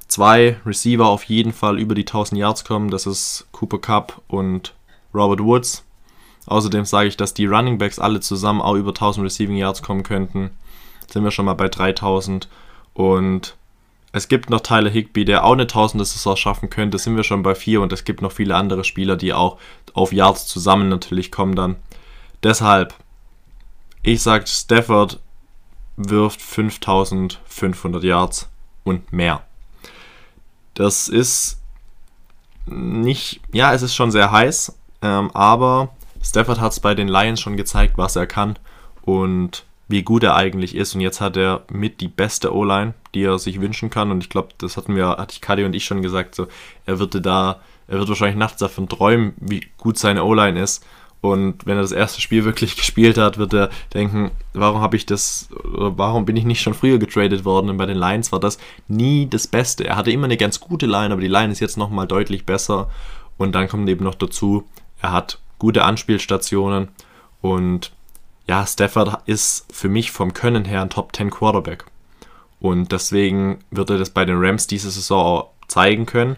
zwei 0.08 0.60
Receiver 0.66 1.08
auf 1.08 1.24
jeden 1.24 1.54
Fall 1.54 1.80
über 1.80 1.96
die 1.96 2.06
1000 2.06 2.40
Yards 2.40 2.66
kommen. 2.66 2.92
Das 2.92 3.06
ist 3.06 3.48
Cooper 3.52 3.80
Cup 3.80 4.22
und 4.28 4.74
Robert 5.14 5.42
Woods. 5.42 5.84
Außerdem 6.48 6.86
sage 6.86 7.08
ich, 7.08 7.18
dass 7.18 7.34
die 7.34 7.46
Running 7.46 7.78
Backs 7.78 8.00
alle 8.00 8.20
zusammen 8.20 8.62
auch 8.62 8.76
über 8.76 8.90
1000 8.90 9.26
Receiving 9.26 9.58
Yards 9.58 9.82
kommen 9.82 10.04
könnten. 10.04 10.52
Sind 11.08 11.24
wir 11.24 11.32
schon 11.32 11.46
mal 11.46 11.54
bei 11.54 11.70
3000. 11.70 12.48
Und 12.94 13.56
es 14.12 14.28
gibt 14.28 14.50
noch 14.50 14.62
Tyler 14.62 14.90
Higby, 14.90 15.24
der 15.24 15.46
auch 15.46 15.54
eine 15.54 15.66
1000er 15.66 16.06
Saison 16.06 16.36
schaffen 16.36 16.70
könnte. 16.70 16.98
Sind 16.98 17.16
wir 17.16 17.24
schon 17.24 17.44
bei 17.44 17.56
4 17.56 17.82
und 17.82 17.94
es 17.94 18.04
gibt 18.04 18.22
noch 18.22 18.32
viele 18.32 18.56
andere 18.56 18.84
Spieler, 18.84 19.16
die 19.16 19.34
auch 19.34 19.58
auf 19.94 20.12
Yards 20.12 20.48
zusammen 20.48 20.90
natürlich 20.90 21.32
kommen 21.32 21.56
dann. 21.56 21.76
Deshalb, 22.44 22.94
ich 24.04 24.22
sage, 24.22 24.48
Stafford 24.48 25.20
wirft 25.96 26.42
5500 26.42 28.04
Yards 28.04 28.50
und 28.84 29.14
mehr. 29.14 29.44
Das 30.74 31.08
ist 31.08 31.60
nicht, 32.66 33.42
ja, 33.52 33.74
es 33.74 33.82
ist 33.82 33.96
schon 33.96 34.12
sehr 34.12 34.32
heiß, 34.32 34.78
ähm, 35.02 35.32
aber 35.34 35.90
Stafford 36.24 36.60
hat 36.60 36.72
es 36.72 36.80
bei 36.80 36.96
den 36.96 37.08
Lions 37.08 37.42
schon 37.42 37.58
gezeigt, 37.58 37.98
was 37.98 38.16
er 38.16 38.28
kann 38.28 38.58
und 39.02 39.66
wie 39.92 40.04
gut 40.04 40.24
er 40.24 40.36
eigentlich 40.36 40.76
ist. 40.76 40.96
Und 40.96 41.02
jetzt 41.02 41.22
hat 41.22 41.38
er 41.38 41.64
mit 41.72 42.02
die 42.02 42.08
beste 42.08 42.56
O-Line, 42.56 42.94
die 43.14 43.24
er 43.24 43.38
sich 43.38 43.62
wünschen 43.62 43.90
kann. 43.90 44.10
Und 44.10 44.24
ich 44.24 44.30
glaube, 44.30 44.50
das 44.58 44.78
hatten 44.78 44.96
wir, 44.96 45.10
hatte 45.10 45.34
ich 45.34 45.42
Kadi 45.42 45.64
und 45.64 45.76
ich 45.76 45.86
schon 45.86 46.02
gesagt, 46.02 46.34
so, 46.34 46.48
er 46.86 47.00
würde 47.00 47.22
da, 47.22 47.60
er 47.88 48.00
wird 48.00 48.10
wahrscheinlich 48.10 48.38
nachts 48.38 48.60
davon 48.60 48.88
träumen, 48.88 49.34
wie 49.38 49.68
gut 49.78 49.98
seine 49.98 50.24
O-Line 50.24 50.60
ist. 50.60 50.84
Und 51.20 51.68
wenn 51.68 51.78
er 51.78 51.84
das 51.84 51.92
erste 51.92 52.20
Spiel 52.20 52.46
wirklich 52.46 52.76
gespielt 52.76 53.18
hat, 53.18 53.38
wird 53.38 53.54
er 53.54 53.70
denken, 53.94 54.32
warum 54.54 54.82
habe 54.82 54.96
ich 54.96 55.06
das, 55.06 55.50
warum 55.52 56.26
bin 56.26 56.38
ich 56.38 56.46
nicht 56.46 56.62
schon 56.62 56.74
früher 56.74 56.98
getradet 56.98 57.46
worden? 57.46 57.70
Und 57.70 57.78
bei 57.78 57.86
den 57.86 57.98
Lions 57.98 58.32
war 58.32 58.40
das 58.40 58.58
nie 58.88 59.28
das 59.30 59.48
Beste. 59.48 59.86
Er 59.86 59.98
hatte 59.98 60.12
immer 60.12 60.26
eine 60.26 60.38
ganz 60.38 60.60
gute 60.60 60.88
Line, 60.88 61.14
aber 61.14 61.22
die 61.22 61.28
Line 61.28 61.52
ist 61.52 61.60
jetzt 61.60 61.78
nochmal 61.78 62.08
deutlich 62.08 62.46
besser. 62.46 62.90
Und 63.38 63.54
dann 63.54 63.68
kommt 63.68 63.88
eben 63.90 64.04
noch 64.04 64.16
dazu, 64.16 64.68
er 65.02 65.12
hat 65.12 65.40
gute 65.62 65.84
Anspielstationen 65.84 66.88
und 67.40 67.92
ja, 68.48 68.66
Stafford 68.66 69.22
ist 69.28 69.72
für 69.72 69.90
mich 69.90 70.12
vom 70.12 70.34
Können 70.34 70.66
her 70.66 70.82
ein 70.82 70.90
Top 70.90 71.16
10 71.16 71.30
Quarterback. 71.30 71.86
Und 72.60 72.92
deswegen 72.92 73.60
wird 73.70 73.92
er 73.92 74.00
das 74.00 74.10
bei 74.10 74.26
den 74.26 74.44
Rams 74.44 74.66
diese 74.66 74.90
Saison 74.90 75.24
auch 75.24 75.50
zeigen 75.68 76.08
können 76.08 76.38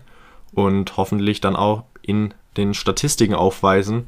und 0.52 0.98
hoffentlich 0.98 1.40
dann 1.40 1.56
auch 1.56 1.86
in 2.02 2.34
den 2.58 2.74
Statistiken 2.74 3.34
aufweisen. 3.34 4.04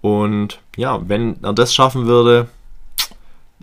Und 0.00 0.58
ja, 0.74 1.06
wenn 1.06 1.44
er 1.44 1.52
das 1.52 1.74
schaffen 1.74 2.06
würde, 2.06 2.48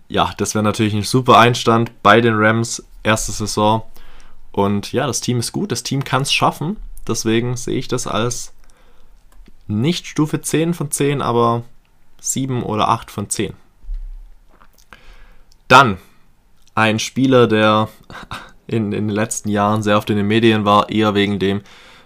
ja, 0.09 0.31
das 0.37 0.53
wäre 0.53 0.63
natürlich 0.63 0.93
ein 0.93 1.01
super 1.01 1.39
Einstand 1.39 2.03
bei 2.03 2.21
den 2.21 2.35
Rams, 2.35 2.85
erste 3.01 3.31
Saison. 3.31 3.81
Und 4.51 4.93
ja, 4.93 5.07
das 5.07 5.21
Team 5.21 5.39
ist 5.39 5.53
gut, 5.53 5.71
das 5.71 5.81
Team 5.81 6.03
kann 6.03 6.21
es 6.21 6.31
schaffen. 6.31 6.77
Deswegen 7.07 7.57
sehe 7.57 7.79
ich 7.79 7.87
das 7.87 8.05
als 8.05 8.52
nicht 9.67 10.07
Stufe 10.07 10.41
10 10.41 10.73
von 10.73 10.91
10, 10.91 11.21
aber 11.21 11.63
7 12.19 12.63
oder 12.63 12.89
8 12.89 13.11
von 13.11 13.29
10. 13.29 13.53
Dann 15.67 15.97
ein 16.75 16.99
Spieler, 16.99 17.47
der 17.47 17.89
in, 18.67 18.91
in, 18.91 19.07
den 19.07 19.15
letzten 19.15 19.49
Jahren 19.49 19.83
sehr 19.83 19.97
oft 19.97 20.09
in 20.09 20.17
den 20.17 20.27
Medien 20.27 20.65
war, 20.65 20.89
eher 20.89 21.13
wegen 21.13 21.39
dem, 21.39 21.61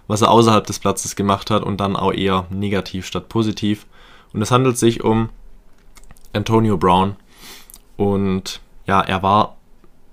was 0.06 0.22
er 0.22 0.30
außerhalb 0.30 0.66
des 0.66 0.78
Platzes 0.78 1.16
gemacht 1.16 1.50
hat 1.50 1.62
und 1.62 1.78
dann 1.78 1.96
auch 1.96 2.12
eher 2.12 2.46
negativ 2.50 3.06
statt 3.06 3.28
positiv. 3.28 3.86
Und 4.32 4.42
es 4.42 4.50
handelt 4.50 4.78
sich 4.78 5.04
um 5.04 5.30
Antonio 6.32 6.76
Brown. 6.76 7.16
Und 7.96 8.60
ja, 8.86 9.00
er 9.00 9.22
war, 9.22 9.56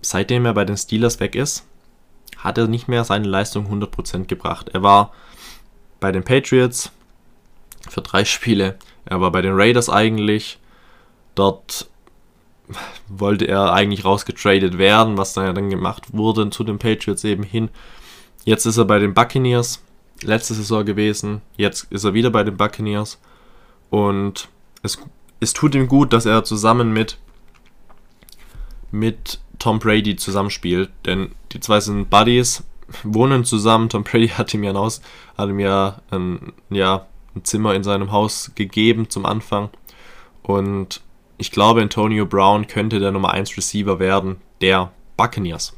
seitdem 0.01 0.45
er 0.45 0.53
bei 0.53 0.65
den 0.65 0.77
Steelers 0.77 1.19
weg 1.19 1.35
ist, 1.35 1.65
hat 2.37 2.57
er 2.57 2.67
nicht 2.67 2.87
mehr 2.87 3.03
seine 3.03 3.27
Leistung 3.27 3.67
100% 3.67 4.25
gebracht. 4.25 4.69
Er 4.73 4.83
war 4.83 5.11
bei 5.99 6.11
den 6.11 6.23
Patriots 6.23 6.91
für 7.89 8.01
drei 8.01 8.25
Spiele. 8.25 8.77
Er 9.05 9.21
war 9.21 9.31
bei 9.31 9.41
den 9.41 9.53
Raiders 9.55 9.89
eigentlich. 9.89 10.59
Dort 11.35 11.89
wollte 13.07 13.47
er 13.47 13.73
eigentlich 13.73 14.05
rausgetradet 14.05 14.77
werden, 14.77 15.17
was 15.17 15.33
dann 15.33 15.45
ja 15.45 15.53
dann 15.53 15.69
gemacht 15.69 16.05
wurde 16.13 16.49
zu 16.49 16.63
den 16.63 16.79
Patriots 16.79 17.23
eben 17.23 17.43
hin. 17.43 17.69
Jetzt 18.43 18.65
ist 18.65 18.77
er 18.77 18.85
bei 18.85 18.99
den 18.99 19.13
Buccaneers, 19.13 19.83
letzte 20.21 20.53
Saison 20.53 20.85
gewesen. 20.85 21.41
Jetzt 21.57 21.91
ist 21.91 22.03
er 22.03 22.13
wieder 22.13 22.29
bei 22.29 22.43
den 22.43 22.57
Buccaneers. 22.57 23.19
Und 23.89 24.49
es, 24.81 24.99
es 25.39 25.53
tut 25.53 25.75
ihm 25.75 25.87
gut, 25.87 26.13
dass 26.13 26.25
er 26.25 26.43
zusammen 26.43 26.91
mit, 26.93 27.17
mit 28.91 29.39
Tom 29.59 29.79
Brady 29.79 30.15
zusammenspielt. 30.15 30.89
Denn 31.05 31.31
die 31.51 31.59
zwei 31.59 31.79
sind 31.79 32.09
Buddies, 32.09 32.63
wohnen 33.03 33.45
zusammen. 33.45 33.89
Tom 33.89 34.03
Brady 34.03 34.27
hat 34.37 34.53
ihm 34.53 34.63
ja, 34.63 34.71
ein, 34.71 34.77
Haus, 34.77 35.01
hat 35.37 35.49
ihm 35.49 35.59
ja, 35.59 36.01
ein, 36.11 36.53
ja 36.69 37.05
ein 37.35 37.43
Zimmer 37.43 37.75
in 37.75 37.83
seinem 37.83 38.11
Haus 38.11 38.51
gegeben 38.55 39.09
zum 39.09 39.25
Anfang. 39.25 39.69
Und 40.43 41.01
ich 41.37 41.51
glaube, 41.51 41.81
Antonio 41.81 42.25
Brown 42.25 42.67
könnte 42.67 42.99
der 42.99 43.11
Nummer 43.11 43.31
1 43.31 43.57
Receiver 43.57 43.99
werden, 43.99 44.37
der 44.61 44.91
Buccaneers. 45.17 45.73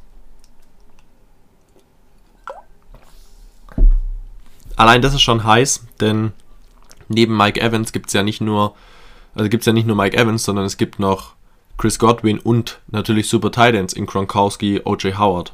Allein 4.76 5.02
das 5.02 5.16
ist 5.16 5.22
schon 5.22 5.44
heiß, 5.44 5.88
denn 6.00 6.34
neben 7.08 7.36
Mike 7.36 7.60
Evans 7.60 7.92
gibt 7.92 8.08
es 8.08 8.14
ja 8.14 8.22
nicht 8.22 8.42
nur, 8.42 8.76
also 9.34 9.50
gibt 9.50 9.66
ja 9.66 9.74
nicht 9.74 9.88
nur 9.88 9.96
Mike 9.96 10.16
Evans, 10.16 10.44
sondern 10.44 10.66
es 10.66 10.78
gibt 10.78 11.00
noch 11.00 11.34
Chris 11.78 11.98
Godwin 11.98 12.40
und 12.40 12.80
natürlich 12.88 13.28
Super 13.28 13.52
Titans 13.52 13.94
in 13.94 14.06
Gronkowski, 14.06 14.82
OJ 14.84 15.14
Howard. 15.14 15.54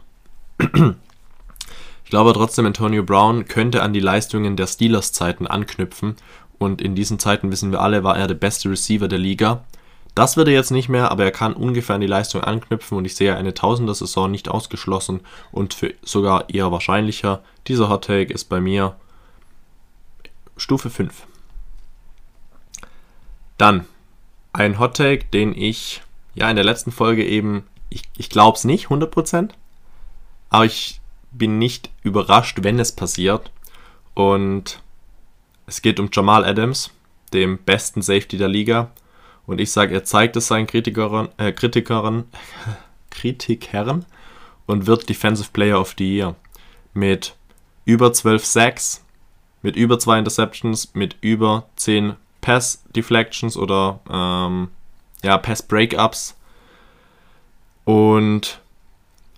Ich 2.13 2.15
glaube 2.15 2.33
trotzdem, 2.33 2.67
Antonio 2.67 3.01
Brown 3.01 3.45
könnte 3.45 3.81
an 3.81 3.91
die 3.91 3.99
Leistungen 3.99 4.55
der 4.55 4.67
Steelers-Zeiten 4.67 5.47
anknüpfen 5.47 6.15
und 6.59 6.79
in 6.79 6.93
diesen 6.93 7.17
Zeiten 7.17 7.51
wissen 7.51 7.71
wir 7.71 7.81
alle, 7.81 8.03
war 8.03 8.15
er 8.15 8.27
der 8.27 8.35
beste 8.35 8.69
Receiver 8.69 9.07
der 9.07 9.17
Liga. 9.17 9.63
Das 10.13 10.37
wird 10.37 10.47
er 10.47 10.53
jetzt 10.53 10.69
nicht 10.69 10.89
mehr, 10.89 11.09
aber 11.09 11.23
er 11.23 11.31
kann 11.31 11.55
ungefähr 11.55 11.95
an 11.95 12.01
die 12.01 12.05
Leistung 12.05 12.43
anknüpfen 12.43 12.99
und 12.99 13.05
ich 13.05 13.15
sehe 13.15 13.35
eine 13.35 13.55
Tausender-Saison 13.55 14.29
nicht 14.29 14.47
ausgeschlossen 14.47 15.21
und 15.51 15.73
für 15.73 15.95
sogar 16.03 16.51
eher 16.51 16.71
wahrscheinlicher. 16.71 17.41
Dieser 17.67 17.89
Hot 17.89 18.05
Take 18.05 18.31
ist 18.31 18.45
bei 18.45 18.61
mir 18.61 18.95
Stufe 20.55 20.91
5. 20.91 21.25
Dann 23.57 23.85
ein 24.53 24.77
Hot 24.77 24.97
Take, 24.97 25.25
den 25.33 25.57
ich 25.57 26.03
ja 26.35 26.47
in 26.47 26.57
der 26.57 26.65
letzten 26.65 26.91
Folge 26.91 27.25
eben, 27.25 27.63
ich, 27.89 28.03
ich 28.15 28.29
glaube 28.29 28.55
es 28.55 28.65
nicht 28.65 28.89
100%, 28.89 29.49
aber 30.51 30.65
ich 30.65 30.99
bin 31.33 31.57
nicht 31.57 31.89
überrascht, 32.03 32.59
wenn 32.61 32.79
es 32.79 32.91
passiert. 32.91 33.51
Und 34.13 34.81
es 35.65 35.81
geht 35.81 35.99
um 35.99 36.09
Jamal 36.11 36.45
Adams, 36.45 36.91
dem 37.33 37.57
besten 37.57 38.01
Safety 38.01 38.37
der 38.37 38.47
Liga. 38.47 38.91
Und 39.45 39.59
ich 39.59 39.71
sage, 39.71 39.93
er 39.93 40.03
zeigt 40.03 40.35
es 40.35 40.47
seinen 40.47 40.67
Kritikern, 40.67 41.29
äh, 41.37 41.51
Kritikern, 41.51 42.25
Kritikern 43.09 44.05
und 44.65 44.87
wird 44.87 45.09
Defensive 45.09 45.49
Player 45.51 45.79
of 45.79 45.95
the 45.97 46.17
Year. 46.17 46.35
Mit 46.93 47.35
über 47.85 48.13
12 48.13 48.45
Sacks, 48.45 49.03
mit 49.61 49.75
über 49.75 49.99
2 49.99 50.19
Interceptions, 50.19 50.93
mit 50.93 51.17
über 51.21 51.67
10 51.75 52.15
Pass 52.41 52.83
Deflections 52.95 53.57
oder 53.57 53.99
ähm, 54.09 54.69
ja, 55.23 55.37
Pass 55.37 55.61
Breakups 55.61 56.35
und 57.85 58.61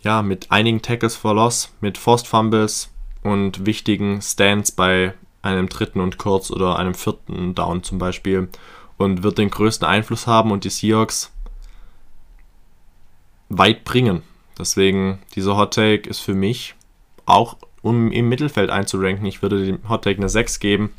ja, 0.05 0.21
mit 0.21 0.51
einigen 0.51 0.83
Tackles 0.83 1.15
for 1.15 1.33
Loss, 1.33 1.73
mit 1.81 1.97
Forced 1.97 2.27
Fumbles 2.27 2.91
und 3.23 3.65
wichtigen 3.65 4.21
Stands 4.21 4.71
bei 4.71 5.15
einem 5.41 5.67
dritten 5.67 5.99
und 5.99 6.19
kurz 6.19 6.51
oder 6.51 6.77
einem 6.77 6.93
vierten 6.93 7.55
Down 7.55 7.81
zum 7.81 7.97
Beispiel 7.97 8.47
und 8.97 9.23
wird 9.23 9.39
den 9.39 9.49
größten 9.49 9.85
Einfluss 9.85 10.27
haben 10.27 10.51
und 10.51 10.63
die 10.63 10.69
Seahawks 10.69 11.31
weit 13.49 13.83
bringen. 13.83 14.21
Deswegen, 14.59 15.19
dieser 15.33 15.57
Hot 15.57 15.73
Take 15.73 16.07
ist 16.07 16.19
für 16.19 16.35
mich 16.35 16.75
auch, 17.25 17.57
um 17.81 18.11
im 18.11 18.29
Mittelfeld 18.29 18.69
einzuranken. 18.69 19.25
Ich 19.25 19.41
würde 19.41 19.65
dem 19.65 19.89
Hot 19.89 20.03
Take 20.03 20.17
eine 20.17 20.29
6 20.29 20.59
geben. 20.59 20.93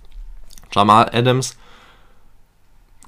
Jamal 0.73 1.11
Adams 1.13 1.57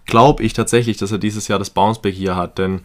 glaube 0.06 0.44
ich 0.44 0.52
tatsächlich, 0.52 0.96
dass 0.96 1.10
er 1.10 1.18
dieses 1.18 1.48
Jahr 1.48 1.58
das 1.58 1.70
Bounceback 1.70 2.14
hier 2.14 2.36
hat, 2.36 2.58
denn 2.58 2.84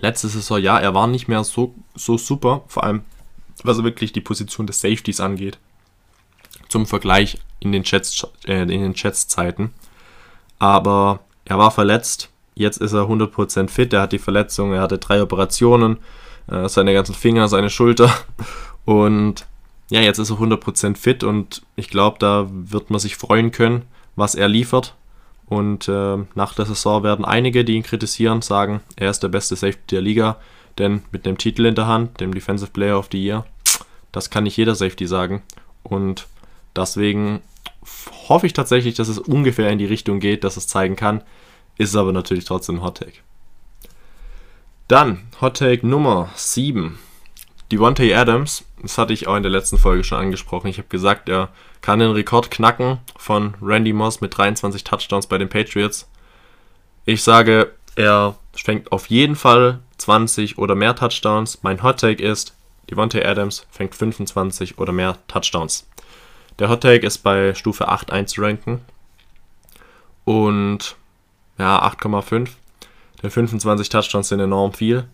letzte 0.00 0.28
Saison, 0.28 0.60
ja, 0.60 0.78
er 0.78 0.94
war 0.94 1.06
nicht 1.06 1.28
mehr 1.28 1.44
so, 1.44 1.74
so 1.94 2.18
super, 2.18 2.62
vor 2.68 2.84
allem 2.84 3.02
was 3.62 3.82
wirklich 3.82 4.12
die 4.12 4.20
Position 4.20 4.66
des 4.66 4.80
Safeties 4.80 5.20
angeht. 5.20 5.58
Zum 6.68 6.86
Vergleich 6.86 7.38
in 7.60 7.72
den 7.72 7.84
Chats, 7.84 8.26
äh, 8.46 8.62
in 8.62 8.68
den 8.68 8.94
Chats-Zeiten 8.94 9.72
aber 10.58 11.20
er 11.44 11.58
war 11.58 11.70
verletzt. 11.70 12.30
Jetzt 12.54 12.78
ist 12.78 12.92
er 12.92 13.08
100% 13.08 13.68
fit. 13.68 13.92
Er 13.92 14.02
hat 14.02 14.12
die 14.12 14.18
Verletzung, 14.18 14.72
er 14.72 14.80
hatte 14.80 14.98
drei 14.98 15.22
Operationen, 15.22 15.98
äh, 16.48 16.68
seine 16.68 16.94
ganzen 16.94 17.14
Finger, 17.14 17.48
seine 17.48 17.70
Schulter. 17.70 18.12
Und 18.84 19.46
ja, 19.90 20.00
jetzt 20.00 20.18
ist 20.18 20.30
er 20.30 20.36
100% 20.36 20.96
fit 20.96 21.22
und 21.22 21.62
ich 21.76 21.90
glaube, 21.90 22.18
da 22.18 22.48
wird 22.50 22.90
man 22.90 22.98
sich 22.98 23.16
freuen 23.16 23.52
können, 23.52 23.82
was 24.16 24.34
er 24.34 24.48
liefert. 24.48 24.96
Und 25.48 25.88
äh, 25.88 26.18
nach 26.34 26.54
der 26.54 26.66
Saison 26.66 27.02
werden 27.02 27.24
einige, 27.24 27.64
die 27.64 27.74
ihn 27.74 27.82
kritisieren, 27.82 28.42
sagen, 28.42 28.80
er 28.96 29.10
ist 29.10 29.22
der 29.22 29.28
beste 29.28 29.54
Safety 29.54 29.82
der 29.92 30.00
Liga. 30.02 30.36
Denn 30.78 31.02
mit 31.12 31.24
dem 31.24 31.38
Titel 31.38 31.66
in 31.66 31.74
der 31.74 31.86
Hand, 31.86 32.20
dem 32.20 32.34
Defensive 32.34 32.70
Player 32.70 32.98
of 32.98 33.08
the 33.12 33.22
Year, 33.22 33.46
das 34.12 34.30
kann 34.30 34.44
nicht 34.44 34.56
jeder 34.56 34.74
Safety 34.74 35.06
sagen. 35.06 35.42
Und 35.82 36.26
deswegen 36.74 37.40
hoffe 38.28 38.46
ich 38.46 38.52
tatsächlich, 38.52 38.94
dass 38.94 39.08
es 39.08 39.18
ungefähr 39.18 39.70
in 39.70 39.78
die 39.78 39.86
Richtung 39.86 40.20
geht, 40.20 40.44
dass 40.44 40.56
es 40.56 40.66
zeigen 40.66 40.96
kann. 40.96 41.22
Ist 41.78 41.94
aber 41.94 42.12
natürlich 42.12 42.44
trotzdem 42.44 42.76
ein 42.76 42.82
Hot 42.82 42.98
Take. 42.98 43.18
Dann 44.88 45.26
Hot 45.40 45.58
Take 45.58 45.86
Nummer 45.86 46.30
7. 46.34 46.98
Devontae 47.72 48.14
Adams, 48.14 48.64
das 48.86 48.98
hatte 48.98 49.12
ich 49.12 49.26
auch 49.26 49.36
in 49.36 49.42
der 49.42 49.52
letzten 49.52 49.78
Folge 49.78 50.04
schon 50.04 50.18
angesprochen. 50.18 50.68
Ich 50.68 50.78
habe 50.78 50.88
gesagt, 50.88 51.28
er 51.28 51.48
kann 51.80 51.98
den 51.98 52.12
Rekord 52.12 52.50
knacken 52.50 52.98
von 53.16 53.54
Randy 53.60 53.92
Moss 53.92 54.20
mit 54.20 54.36
23 54.36 54.84
Touchdowns 54.84 55.26
bei 55.26 55.38
den 55.38 55.48
Patriots. 55.48 56.08
Ich 57.04 57.22
sage, 57.22 57.72
er 57.96 58.36
fängt 58.54 58.92
auf 58.92 59.06
jeden 59.06 59.34
Fall 59.36 59.80
20 59.98 60.58
oder 60.58 60.74
mehr 60.74 60.94
Touchdowns. 60.94 61.62
Mein 61.62 61.82
Hot 61.82 62.00
Take 62.00 62.22
ist, 62.22 62.54
Devontae 62.88 63.24
Adams 63.24 63.66
fängt 63.70 63.94
25 63.94 64.78
oder 64.78 64.92
mehr 64.92 65.18
Touchdowns. 65.26 65.88
Der 66.58 66.68
Hot 66.68 66.82
Take 66.82 67.06
ist 67.06 67.18
bei 67.18 67.54
Stufe 67.54 67.88
8 67.88 68.12
einzuranken. 68.12 68.80
Und 70.24 70.96
ja, 71.58 71.82
8,5. 71.82 72.50
Denn 73.22 73.30
25 73.30 73.88
Touchdowns 73.88 74.28
sind 74.28 74.40
enorm 74.40 74.72
viel. 74.72 75.08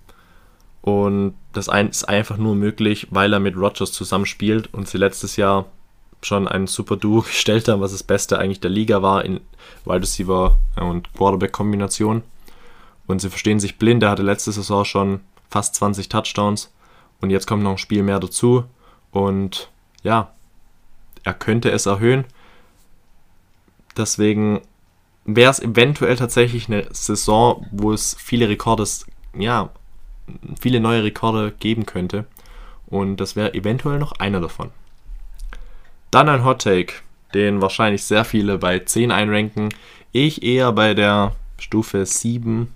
Und 0.82 1.34
das 1.52 1.68
ist 1.68 2.04
einfach 2.04 2.36
nur 2.36 2.56
möglich, 2.56 3.06
weil 3.10 3.32
er 3.32 3.40
mit 3.40 3.56
Rogers 3.56 3.92
zusammenspielt 3.92 4.72
und 4.74 4.88
sie 4.88 4.98
letztes 4.98 5.36
Jahr 5.36 5.66
schon 6.22 6.48
ein 6.48 6.66
super 6.66 6.96
Duo 6.96 7.22
gestellt 7.22 7.68
haben, 7.68 7.80
was 7.80 7.92
das 7.92 8.02
Beste 8.02 8.38
eigentlich 8.38 8.60
der 8.60 8.70
Liga 8.70 9.00
war 9.00 9.24
in 9.24 9.40
Wide 9.84 10.02
Receiver 10.02 10.58
und 10.76 11.12
Quarterback-Kombination. 11.14 12.22
Und 13.06 13.20
sie 13.20 13.30
verstehen 13.30 13.60
sich 13.60 13.78
blind. 13.78 14.02
Er 14.02 14.10
hatte 14.10 14.22
letzte 14.22 14.52
Saison 14.52 14.84
schon 14.84 15.20
fast 15.48 15.74
20 15.76 16.08
Touchdowns 16.08 16.72
und 17.20 17.30
jetzt 17.30 17.46
kommt 17.46 17.62
noch 17.62 17.72
ein 17.72 17.78
Spiel 17.78 18.02
mehr 18.02 18.20
dazu. 18.20 18.64
Und 19.10 19.70
ja, 20.02 20.32
er 21.22 21.34
könnte 21.34 21.70
es 21.70 21.86
erhöhen. 21.86 22.24
Deswegen 23.96 24.62
wäre 25.24 25.50
es 25.50 25.60
eventuell 25.60 26.16
tatsächlich 26.16 26.68
eine 26.68 26.86
Saison, 26.92 27.66
wo 27.70 27.92
es 27.92 28.16
viele 28.18 28.48
Rekorde, 28.48 28.84
ja, 29.36 29.70
viele 30.60 30.80
neue 30.80 31.04
Rekorde 31.04 31.52
geben 31.52 31.86
könnte. 31.86 32.26
Und 32.86 33.16
das 33.16 33.36
wäre 33.36 33.54
eventuell 33.54 33.98
noch 33.98 34.12
einer 34.12 34.40
davon. 34.40 34.70
Dann 36.10 36.28
ein 36.28 36.44
Hot 36.44 36.62
Take, 36.62 36.94
den 37.32 37.62
wahrscheinlich 37.62 38.04
sehr 38.04 38.24
viele 38.24 38.58
bei 38.58 38.80
10 38.80 39.10
einranken. 39.10 39.70
Ich 40.12 40.42
eher 40.42 40.72
bei 40.72 40.94
der 40.94 41.34
Stufe 41.58 42.04
7. 42.04 42.68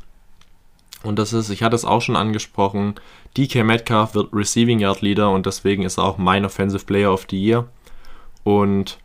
Und 1.03 1.19
das 1.19 1.33
ist, 1.33 1.51
ich 1.51 1.63
hatte 1.63 1.77
es 1.77 1.85
auch 1.85 2.01
schon 2.01 2.17
angesprochen, 2.17 2.95
DK 3.37 3.65
Metcalf 3.65 4.15
wird 4.15 4.33
Receiving 4.33 4.79
Yard 4.79 5.03
Leader 5.03 5.31
und 5.31 5.45
deswegen 5.45 5.83
ist 5.83 5.99
er 5.99 6.05
auch 6.05 6.17
mein 6.17 6.47
Offensive 6.47 6.87
Player 6.87 7.13
of 7.13 7.27
the 7.29 7.39
Year. 7.39 7.69
Und 8.45 8.99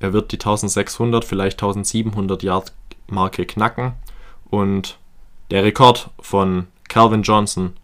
er 0.00 0.12
wird 0.12 0.30
die 0.32 0.36
1600, 0.36 1.24
vielleicht 1.24 1.62
1700 1.62 2.42
Yard 2.42 2.72
Marke 3.08 3.46
knacken 3.46 3.92
und 4.50 4.98
der 5.50 5.64
Rekord 5.64 6.10
von 6.20 6.66
Calvin 6.88 7.22
Johnson 7.22 7.74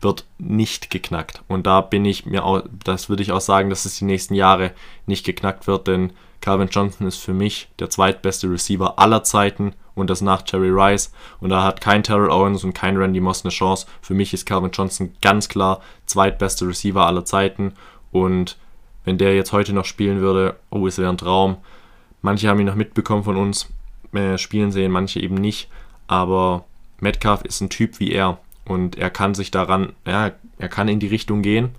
wird 0.00 0.24
nicht 0.38 0.90
geknackt. 0.90 1.42
Und 1.48 1.66
da 1.66 1.80
bin 1.80 2.04
ich 2.04 2.26
mir 2.26 2.44
auch, 2.44 2.62
das 2.84 3.08
würde 3.08 3.22
ich 3.22 3.32
auch 3.32 3.40
sagen, 3.40 3.70
dass 3.70 3.84
es 3.84 3.98
die 3.98 4.04
nächsten 4.04 4.34
Jahre 4.34 4.72
nicht 5.06 5.26
geknackt 5.26 5.66
wird, 5.66 5.86
denn 5.86 6.12
Calvin 6.40 6.68
Johnson 6.68 7.06
ist 7.06 7.18
für 7.18 7.34
mich 7.34 7.68
der 7.78 7.90
zweitbeste 7.90 8.50
Receiver 8.50 8.98
aller 8.98 9.22
Zeiten 9.22 9.74
und 9.94 10.08
das 10.08 10.22
nach 10.22 10.42
Terry 10.42 10.70
Rice. 10.70 11.12
Und 11.40 11.50
da 11.50 11.62
hat 11.62 11.80
kein 11.80 12.02
Terrell 12.02 12.30
Owens 12.30 12.64
und 12.64 12.72
kein 12.72 12.96
Randy 12.96 13.20
Moss 13.20 13.44
eine 13.44 13.50
Chance. 13.50 13.86
Für 14.00 14.14
mich 14.14 14.32
ist 14.32 14.46
Calvin 14.46 14.70
Johnson 14.72 15.14
ganz 15.20 15.48
klar 15.48 15.80
zweitbeste 16.06 16.66
Receiver 16.66 17.06
aller 17.06 17.26
Zeiten. 17.26 17.74
Und 18.10 18.56
wenn 19.04 19.18
der 19.18 19.34
jetzt 19.34 19.52
heute 19.52 19.74
noch 19.74 19.84
spielen 19.84 20.20
würde, 20.20 20.56
oh, 20.70 20.86
es 20.86 20.98
wäre 20.98 21.10
ein 21.10 21.18
Traum. 21.18 21.58
Manche 22.22 22.48
haben 22.48 22.60
ihn 22.60 22.66
noch 22.66 22.74
mitbekommen 22.74 23.24
von 23.24 23.36
uns 23.36 23.68
äh, 24.12 24.38
spielen 24.38 24.72
sehen, 24.72 24.92
manche 24.92 25.20
eben 25.20 25.34
nicht. 25.34 25.68
Aber 26.06 26.64
Metcalf 27.00 27.42
ist 27.42 27.60
ein 27.60 27.70
Typ 27.70 28.00
wie 28.00 28.12
er 28.12 28.38
und 28.64 28.96
er 28.96 29.10
kann 29.10 29.34
sich 29.34 29.50
daran, 29.50 29.92
ja, 30.06 30.32
er 30.58 30.68
kann 30.68 30.88
in 30.88 31.00
die 31.00 31.08
Richtung 31.08 31.42
gehen 31.42 31.70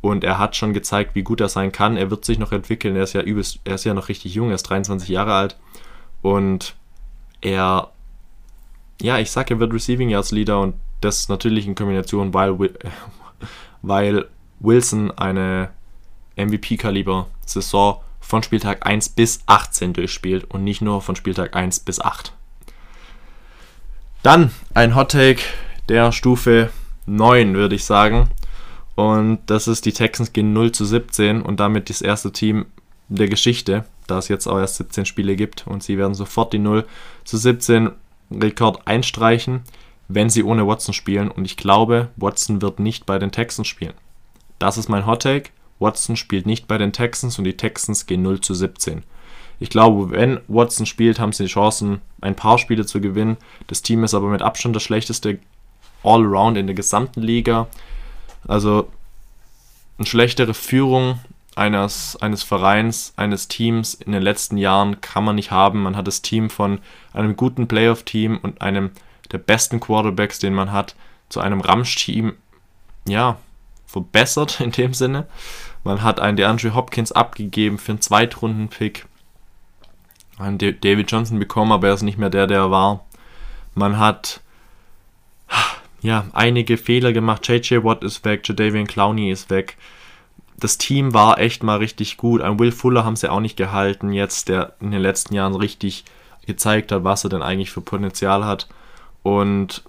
und 0.00 0.24
er 0.24 0.38
hat 0.38 0.56
schon 0.56 0.72
gezeigt, 0.72 1.14
wie 1.14 1.22
gut 1.22 1.40
er 1.40 1.48
sein 1.48 1.72
kann. 1.72 1.96
Er 1.96 2.10
wird 2.10 2.24
sich 2.24 2.38
noch 2.38 2.52
entwickeln. 2.52 2.96
Er 2.96 3.02
ist 3.02 3.12
ja 3.12 3.20
übelst, 3.20 3.60
er 3.64 3.74
ist 3.74 3.84
ja 3.84 3.94
noch 3.94 4.08
richtig 4.08 4.34
jung, 4.34 4.48
er 4.48 4.54
ist 4.54 4.62
23 4.64 5.08
Jahre 5.08 5.34
alt 5.34 5.56
und 6.22 6.74
er, 7.40 7.90
ja, 9.00 9.18
ich 9.18 9.30
sag, 9.30 9.50
er 9.50 9.60
wird 9.60 9.72
Receiving 9.72 10.10
Yards 10.10 10.32
Leader 10.32 10.60
und 10.60 10.74
das 11.00 11.28
natürlich 11.28 11.66
in 11.66 11.74
Kombination, 11.74 12.34
weil, 12.34 12.58
weil 13.82 14.28
Wilson 14.60 15.10
eine 15.12 15.70
MVP-Kaliber 16.36 17.26
Saison 17.46 18.00
von 18.20 18.42
Spieltag 18.42 18.86
1 18.86 19.10
bis 19.10 19.40
18 19.46 19.94
durchspielt 19.94 20.44
und 20.44 20.64
nicht 20.64 20.82
nur 20.82 21.02
von 21.02 21.16
Spieltag 21.16 21.56
1 21.56 21.80
bis 21.80 22.00
8. 22.00 22.32
Dann 24.22 24.50
ein 24.74 24.94
Hot 24.94 25.12
Take 25.12 25.42
der 25.90 26.12
Stufe 26.12 26.70
9, 27.06 27.54
würde 27.54 27.74
ich 27.74 27.84
sagen. 27.84 28.30
Und 28.94 29.40
das 29.46 29.66
ist 29.66 29.84
die 29.84 29.92
Texans 29.92 30.32
gehen 30.32 30.52
0 30.52 30.72
zu 30.72 30.84
17 30.84 31.42
und 31.42 31.58
damit 31.58 31.90
das 31.90 32.00
erste 32.00 32.32
Team 32.32 32.66
der 33.08 33.28
Geschichte, 33.28 33.84
da 34.06 34.18
es 34.18 34.28
jetzt 34.28 34.46
auch 34.46 34.58
erst 34.58 34.76
17 34.76 35.04
Spiele 35.04 35.34
gibt 35.34 35.66
und 35.66 35.82
sie 35.82 35.98
werden 35.98 36.14
sofort 36.14 36.52
die 36.52 36.60
0 36.60 36.86
zu 37.24 37.36
17 37.36 37.90
Rekord 38.30 38.86
einstreichen, 38.86 39.62
wenn 40.06 40.30
sie 40.30 40.44
ohne 40.44 40.64
Watson 40.66 40.94
spielen. 40.94 41.28
Und 41.28 41.44
ich 41.44 41.56
glaube, 41.56 42.08
Watson 42.16 42.62
wird 42.62 42.78
nicht 42.78 43.04
bei 43.04 43.18
den 43.18 43.32
Texans 43.32 43.66
spielen. 43.66 43.94
Das 44.60 44.78
ist 44.78 44.88
mein 44.88 45.06
Hot 45.06 45.22
Take. 45.22 45.50
Watson 45.80 46.16
spielt 46.16 46.46
nicht 46.46 46.68
bei 46.68 46.78
den 46.78 46.92
Texans 46.92 47.36
und 47.38 47.44
die 47.44 47.56
Texans 47.56 48.06
gehen 48.06 48.22
0 48.22 48.40
zu 48.40 48.54
17. 48.54 49.02
Ich 49.58 49.70
glaube, 49.70 50.10
wenn 50.10 50.40
Watson 50.46 50.86
spielt, 50.86 51.18
haben 51.18 51.32
sie 51.32 51.44
die 51.44 51.50
Chancen, 51.50 52.00
ein 52.20 52.36
paar 52.36 52.58
Spiele 52.58 52.86
zu 52.86 53.00
gewinnen. 53.00 53.38
Das 53.66 53.82
Team 53.82 54.04
ist 54.04 54.14
aber 54.14 54.28
mit 54.28 54.40
Abstand 54.40 54.76
das 54.76 54.82
schlechteste 54.82 55.40
All-Around 56.02 56.56
in 56.56 56.66
der 56.66 56.74
gesamten 56.74 57.22
Liga. 57.22 57.66
Also 58.46 58.88
eine 59.98 60.06
schlechtere 60.06 60.54
Führung 60.54 61.20
eines, 61.56 62.16
eines 62.20 62.42
Vereins, 62.42 63.12
eines 63.16 63.48
Teams 63.48 63.94
in 63.94 64.12
den 64.12 64.22
letzten 64.22 64.56
Jahren 64.56 65.00
kann 65.00 65.24
man 65.24 65.36
nicht 65.36 65.50
haben. 65.50 65.82
Man 65.82 65.96
hat 65.96 66.06
das 66.06 66.22
Team 66.22 66.48
von 66.48 66.80
einem 67.12 67.36
guten 67.36 67.68
Playoff-Team 67.68 68.38
und 68.42 68.62
einem 68.62 68.90
der 69.30 69.38
besten 69.38 69.78
Quarterbacks, 69.80 70.38
den 70.38 70.54
man 70.54 70.72
hat, 70.72 70.94
zu 71.28 71.40
einem 71.40 71.60
Ramsch-Team, 71.60 72.34
ja, 73.06 73.38
verbessert 73.86 74.60
in 74.60 74.72
dem 74.72 74.94
Sinne. 74.94 75.26
Man 75.84 76.02
hat 76.02 76.20
einen 76.20 76.36
DeAndre 76.36 76.74
Hopkins 76.74 77.12
abgegeben 77.12 77.78
für 77.78 77.92
einen 77.92 78.00
Zweitrunden-Pick. 78.00 79.06
Einen 80.38 80.58
David 80.58 81.10
Johnson 81.10 81.38
bekommen, 81.38 81.72
aber 81.72 81.88
er 81.88 81.94
ist 81.94 82.02
nicht 82.02 82.18
mehr 82.18 82.30
der, 82.30 82.46
der 82.46 82.58
er 82.58 82.70
war. 82.70 83.04
Man 83.74 83.98
hat 83.98 84.40
ja, 86.02 86.26
einige 86.32 86.76
Fehler 86.76 87.12
gemacht. 87.12 87.46
JJ 87.48 87.84
Watt 87.84 88.02
ist 88.04 88.24
weg, 88.24 88.46
Jadavian 88.48 88.86
Clowney 88.86 89.30
ist 89.30 89.50
weg. 89.50 89.76
Das 90.58 90.78
Team 90.78 91.14
war 91.14 91.38
echt 91.38 91.62
mal 91.62 91.78
richtig 91.78 92.16
gut. 92.16 92.42
Ein 92.42 92.58
Will 92.58 92.72
Fuller 92.72 93.04
haben 93.04 93.16
sie 93.16 93.30
auch 93.30 93.40
nicht 93.40 93.56
gehalten, 93.56 94.12
jetzt 94.12 94.48
der 94.48 94.74
in 94.80 94.90
den 94.90 95.00
letzten 95.00 95.34
Jahren 95.34 95.54
richtig 95.54 96.04
gezeigt 96.46 96.92
hat, 96.92 97.04
was 97.04 97.24
er 97.24 97.30
denn 97.30 97.42
eigentlich 97.42 97.70
für 97.70 97.80
Potenzial 97.80 98.44
hat. 98.44 98.68
Und 99.22 99.84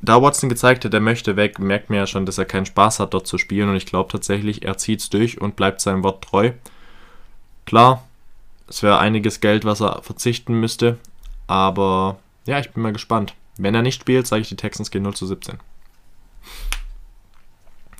da 0.00 0.22
Watson 0.22 0.48
gezeigt 0.48 0.84
hat, 0.84 0.94
er 0.94 1.00
möchte 1.00 1.36
weg, 1.36 1.58
merkt 1.58 1.90
man 1.90 1.98
ja 1.98 2.06
schon, 2.06 2.26
dass 2.26 2.38
er 2.38 2.44
keinen 2.44 2.66
Spaß 2.66 3.00
hat, 3.00 3.14
dort 3.14 3.26
zu 3.26 3.38
spielen. 3.38 3.68
Und 3.68 3.76
ich 3.76 3.86
glaube 3.86 4.10
tatsächlich, 4.10 4.64
er 4.64 4.76
zieht 4.76 5.00
es 5.00 5.10
durch 5.10 5.40
und 5.40 5.56
bleibt 5.56 5.80
seinem 5.80 6.04
Wort 6.04 6.22
treu. 6.24 6.52
Klar, 7.66 8.04
es 8.68 8.82
wäre 8.82 8.98
einiges 8.98 9.40
Geld, 9.40 9.64
was 9.64 9.80
er 9.80 10.02
verzichten 10.02 10.54
müsste. 10.60 10.98
Aber 11.46 12.18
ja, 12.46 12.58
ich 12.60 12.70
bin 12.70 12.82
mal 12.82 12.92
gespannt. 12.92 13.34
Wenn 13.58 13.74
er 13.74 13.82
nicht 13.82 14.00
spielt, 14.00 14.26
sage 14.26 14.42
ich, 14.42 14.48
die 14.48 14.56
Texans 14.56 14.90
gehen 14.90 15.02
0 15.02 15.14
zu 15.14 15.26
17. 15.26 15.58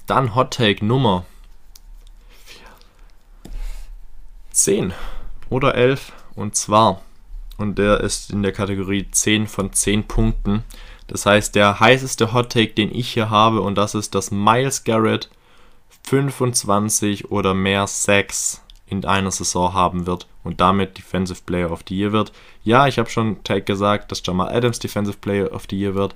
Dann 0.06 0.34
Hot 0.34 0.54
Take 0.54 0.86
Nummer 0.86 1.26
10 4.52 4.94
oder 5.50 5.74
11 5.74 6.12
und 6.34 6.56
zwar, 6.56 7.02
und 7.58 7.76
der 7.76 8.00
ist 8.00 8.30
in 8.30 8.42
der 8.42 8.52
Kategorie 8.52 9.10
10 9.10 9.48
von 9.48 9.72
10 9.72 10.06
Punkten. 10.08 10.62
Das 11.08 11.26
heißt, 11.26 11.54
der 11.54 11.80
heißeste 11.80 12.32
Hot 12.32 12.52
Take, 12.52 12.74
den 12.74 12.94
ich 12.94 13.12
hier 13.12 13.28
habe, 13.28 13.60
und 13.60 13.74
das 13.74 13.94
ist, 13.94 14.14
dass 14.14 14.30
Miles 14.30 14.84
Garrett 14.84 15.28
25 16.04 17.30
oder 17.30 17.54
mehr 17.54 17.86
Sacks 17.86 18.62
in 18.86 19.04
einer 19.04 19.30
Saison 19.30 19.74
haben 19.74 20.06
wird 20.06 20.26
und 20.48 20.62
damit 20.62 20.96
Defensive 20.96 21.42
Player 21.44 21.70
of 21.70 21.84
the 21.86 21.94
Year 21.94 22.12
wird. 22.12 22.32
Ja, 22.64 22.86
ich 22.86 22.98
habe 22.98 23.10
schon 23.10 23.44
Take 23.44 23.64
gesagt, 23.64 24.10
dass 24.10 24.22
Jamal 24.24 24.48
Adams 24.48 24.78
Defensive 24.78 25.18
Player 25.18 25.52
of 25.52 25.66
the 25.68 25.78
Year 25.78 25.94
wird. 25.94 26.14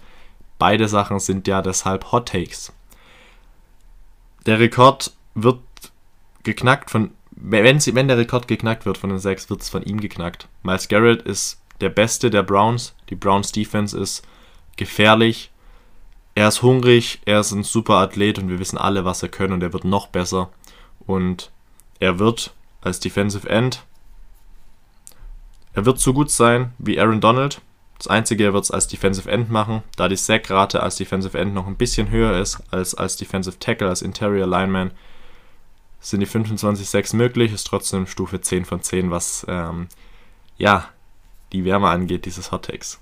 Beide 0.59 0.89
Sachen 0.89 1.21
sind 1.21 1.47
ja 1.47 1.61
deshalb 1.61 2.13
Hot 2.13 2.31
Takes. 2.31 2.73
Der 4.47 4.59
Rekord 4.59 5.13
wird 5.35 5.61
geknackt 6.45 6.91
von, 6.91 7.11
wenn, 7.33 7.79
sie, 7.79 7.95
wenn 7.95 8.09
der 8.09 8.17
Rekord 8.17 8.49
geknackt 8.49 8.87
wird 8.87 8.97
von 8.97 9.11
den 9.11 9.19
Sacks, 9.19 9.51
wird 9.51 9.61
es 9.61 9.69
von 9.69 9.83
ihm 9.83 10.01
geknackt. 10.01 10.49
Miles 10.63 10.89
Garrett 10.89 11.21
ist 11.21 11.61
der 11.83 11.91
Beste 11.91 12.31
der 12.31 12.43
Browns. 12.43 12.95
Die 13.11 13.17
Browns 13.17 13.53
Defense 13.53 13.99
ist 13.99 14.27
gefährlich. 14.79 15.51
Er 16.35 16.49
ist 16.49 16.63
hungrig, 16.63 17.21
er 17.27 17.41
ist 17.41 17.53
ein 17.53 17.65
super 17.65 17.97
Athlet 17.97 18.39
und 18.39 18.49
wir 18.49 18.59
wissen 18.59 18.79
alle, 18.79 19.05
was 19.05 19.23
er 19.23 19.29
kann 19.29 19.53
und 19.53 19.63
er 19.63 19.75
wird 19.75 19.85
noch 19.85 20.07
besser. 20.07 20.49
Und 21.01 21.51
er 22.01 22.19
wird 22.19 22.55
als 22.81 22.99
Defensive 22.99 23.47
End. 23.47 23.85
Er 25.75 25.87
wird 25.87 25.99
so 25.99 26.13
gut 26.13 26.31
sein 26.31 26.73
wie 26.79 27.01
Aaron 27.01 27.21
Donald. 27.21 27.61
Das 27.99 28.09
Einzige, 28.09 28.45
er 28.45 28.53
wird 28.53 28.65
es 28.65 28.71
als 28.71 28.89
Defensive 28.89 29.31
End 29.31 29.51
machen, 29.51 29.83
da 29.97 30.09
die 30.09 30.17
Sackrate 30.17 30.83
als 30.83 30.97
Defensive 30.97 31.39
End 31.39 31.55
noch 31.55 31.67
ein 31.67 31.77
bisschen 31.77 32.11
höher 32.11 32.39
ist 32.41 32.61
als 32.71 32.95
als 32.95 33.17
Defensive 33.17 33.59
Tackle, 33.59 33.89
als 33.89 34.03
Interior 34.03 34.47
Lineman. 34.47 34.91
Sind 36.01 36.21
die 36.21 36.27
25 36.27 36.89
Sacks 36.89 37.13
möglich, 37.13 37.53
ist 37.53 37.69
trotzdem 37.69 38.09
Stufe 38.09 38.41
10 38.41 38.65
von 38.65 38.83
10, 38.83 39.13
was 39.13 39.47
ähm, 39.49 39.87
ja 40.59 40.89
die 41.53 41.65
Wärme 41.65 41.89
angeht, 41.89 42.25
dieses 42.25 42.51
Hot 42.51 42.65
Takes. 42.65 42.99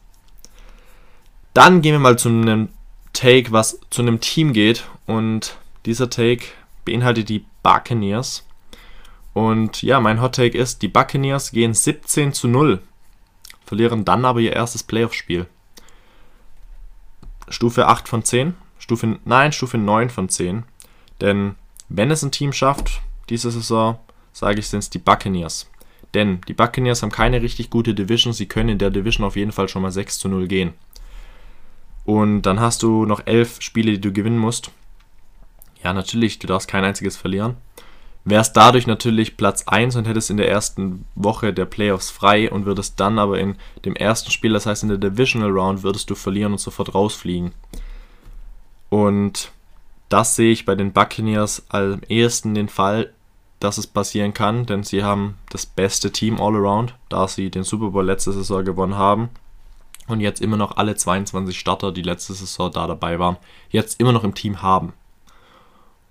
Dann 1.54 1.80
gehen 1.80 1.92
wir 1.92 1.98
mal 1.98 2.18
zu 2.18 2.28
einem 2.28 2.68
Take, 3.12 3.52
was 3.52 3.80
zu 3.90 4.02
einem 4.02 4.20
Team 4.20 4.52
geht. 4.52 4.85
Und 5.06 5.56
dieser 5.87 6.11
Take 6.11 6.46
beinhaltet 6.85 7.28
die 7.28 7.44
Buccaneers. 7.62 8.46
Und 9.33 9.83
ja, 9.83 10.01
mein 10.01 10.21
Hot 10.21 10.35
Take 10.35 10.59
ist, 10.59 10.83
die 10.83 10.88
Buccaneers 10.88 11.53
gehen 11.53 11.75
17 11.75 12.33
zu 12.33 12.49
0, 12.49 12.81
verlieren 13.64 14.05
dann 14.05 14.25
aber 14.25 14.40
ihr 14.40 14.53
erstes 14.53 14.83
Playoff-Spiel. 14.83 15.47
Stufe 17.49 17.87
8 17.87 18.09
von 18.09 18.25
10, 18.25 18.55
Stufe, 18.79 19.19
nein, 19.25 19.53
Stufe 19.53 19.79
9 19.79 20.11
von 20.11 20.29
10. 20.29 20.64
Denn 21.21 21.55
wenn 21.88 22.11
es 22.11 22.23
ein 22.23 22.33
Team 22.33 22.53
schafft, 22.53 23.01
diese 23.29 23.51
Saison, 23.51 23.99
sage 24.33 24.61
ich, 24.61 24.69
sind 24.69 24.81
es 24.81 24.90
die 24.90 24.99
Buccaneers. 24.99 25.71
Denn 26.14 26.40
die 26.49 26.55
Buccaneers 26.55 27.03
haben 27.03 27.12
keine 27.12 27.40
richtig 27.40 27.71
gute 27.71 27.95
Division, 27.95 28.33
sie 28.33 28.47
können 28.47 28.71
in 28.71 28.79
der 28.79 28.90
Division 28.90 29.27
auf 29.27 29.37
jeden 29.37 29.53
Fall 29.53 29.69
schon 29.69 29.83
mal 29.83 29.93
6 29.93 30.19
zu 30.19 30.29
0 30.29 30.49
gehen. 30.49 30.75
Und 32.05 32.43
dann 32.43 32.59
hast 32.59 32.83
du 32.83 33.05
noch 33.05 33.27
11 33.27 33.61
Spiele, 33.61 33.93
die 33.93 34.01
du 34.01 34.12
gewinnen 34.12 34.38
musst. 34.38 34.73
Ja, 35.85 35.93
natürlich, 35.93 36.40
du 36.40 36.49
darfst 36.49 36.69
kein 36.69 36.85
einziges 36.85 37.16
verlieren 37.16 37.57
wärst 38.24 38.56
dadurch 38.56 38.87
natürlich 38.87 39.37
Platz 39.37 39.64
1 39.66 39.96
und 39.96 40.06
hättest 40.06 40.30
in 40.30 40.37
der 40.37 40.48
ersten 40.48 41.04
Woche 41.14 41.52
der 41.52 41.64
Playoffs 41.64 42.11
frei 42.11 42.50
und 42.50 42.66
würdest 42.66 43.00
dann 43.00 43.18
aber 43.18 43.38
in 43.38 43.56
dem 43.85 43.96
ersten 43.96 44.30
Spiel, 44.30 44.52
das 44.52 44.66
heißt 44.66 44.83
in 44.83 44.88
der 44.90 44.98
Divisional 44.98 45.50
Round, 45.50 45.83
würdest 45.83 46.11
du 46.11 46.14
verlieren 46.14 46.52
und 46.52 46.59
sofort 46.59 46.94
rausfliegen. 46.94 47.52
Und 48.88 49.52
das 50.09 50.37
sehe 50.37 50.52
ich 50.52 50.66
bei 50.66 50.74
den 50.74 50.92
Buccaneers 50.92 51.64
am 51.68 52.02
ehesten 52.09 52.54
den 52.54 52.68
Fall, 52.68 53.12
dass 53.61 53.78
es 53.78 53.87
passieren 53.87 54.35
kann, 54.35 54.66
denn 54.66 54.83
sie 54.83 55.04
haben 55.04 55.37
das 55.50 55.66
beste 55.66 56.11
Team 56.11 56.40
all 56.40 56.56
around, 56.56 56.94
da 57.09 57.28
sie 57.28 57.50
den 57.50 57.62
Super 57.62 57.90
Bowl 57.90 58.04
letzte 58.04 58.33
Saison 58.33 58.64
gewonnen 58.64 58.96
haben 58.96 59.28
und 60.09 60.20
jetzt 60.20 60.40
immer 60.40 60.56
noch 60.56 60.76
alle 60.76 60.96
22 60.96 61.59
Starter, 61.59 61.92
die 61.92 62.02
letzte 62.02 62.35
Saison 62.35 62.72
da 62.72 62.87
dabei 62.87 63.18
waren, 63.18 63.37
jetzt 63.70 64.00
immer 64.00 64.12
noch 64.12 64.24
im 64.24 64.35
Team 64.35 64.62
haben. 64.62 64.92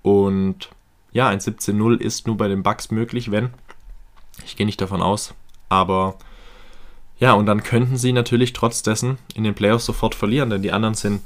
Und 0.01 0.69
ja, 1.11 1.27
ein 1.27 1.39
17-0 1.39 1.99
ist 1.99 2.27
nur 2.27 2.37
bei 2.37 2.47
den 2.47 2.63
Bucks 2.63 2.91
möglich, 2.91 3.31
wenn 3.31 3.49
Ich 4.45 4.55
gehe 4.55 4.65
nicht 4.65 4.81
davon 4.81 5.01
aus. 5.01 5.33
Aber 5.69 6.17
ja, 7.17 7.33
und 7.33 7.45
dann 7.45 7.63
könnten 7.63 7.97
sie 7.97 8.13
natürlich 8.13 8.53
trotz 8.53 8.81
dessen 8.83 9.17
in 9.33 9.43
den 9.43 9.55
Playoffs 9.55 9.85
sofort 9.85 10.15
verlieren, 10.15 10.49
denn 10.49 10.61
die 10.61 10.71
anderen 10.71 10.95
sind 10.95 11.21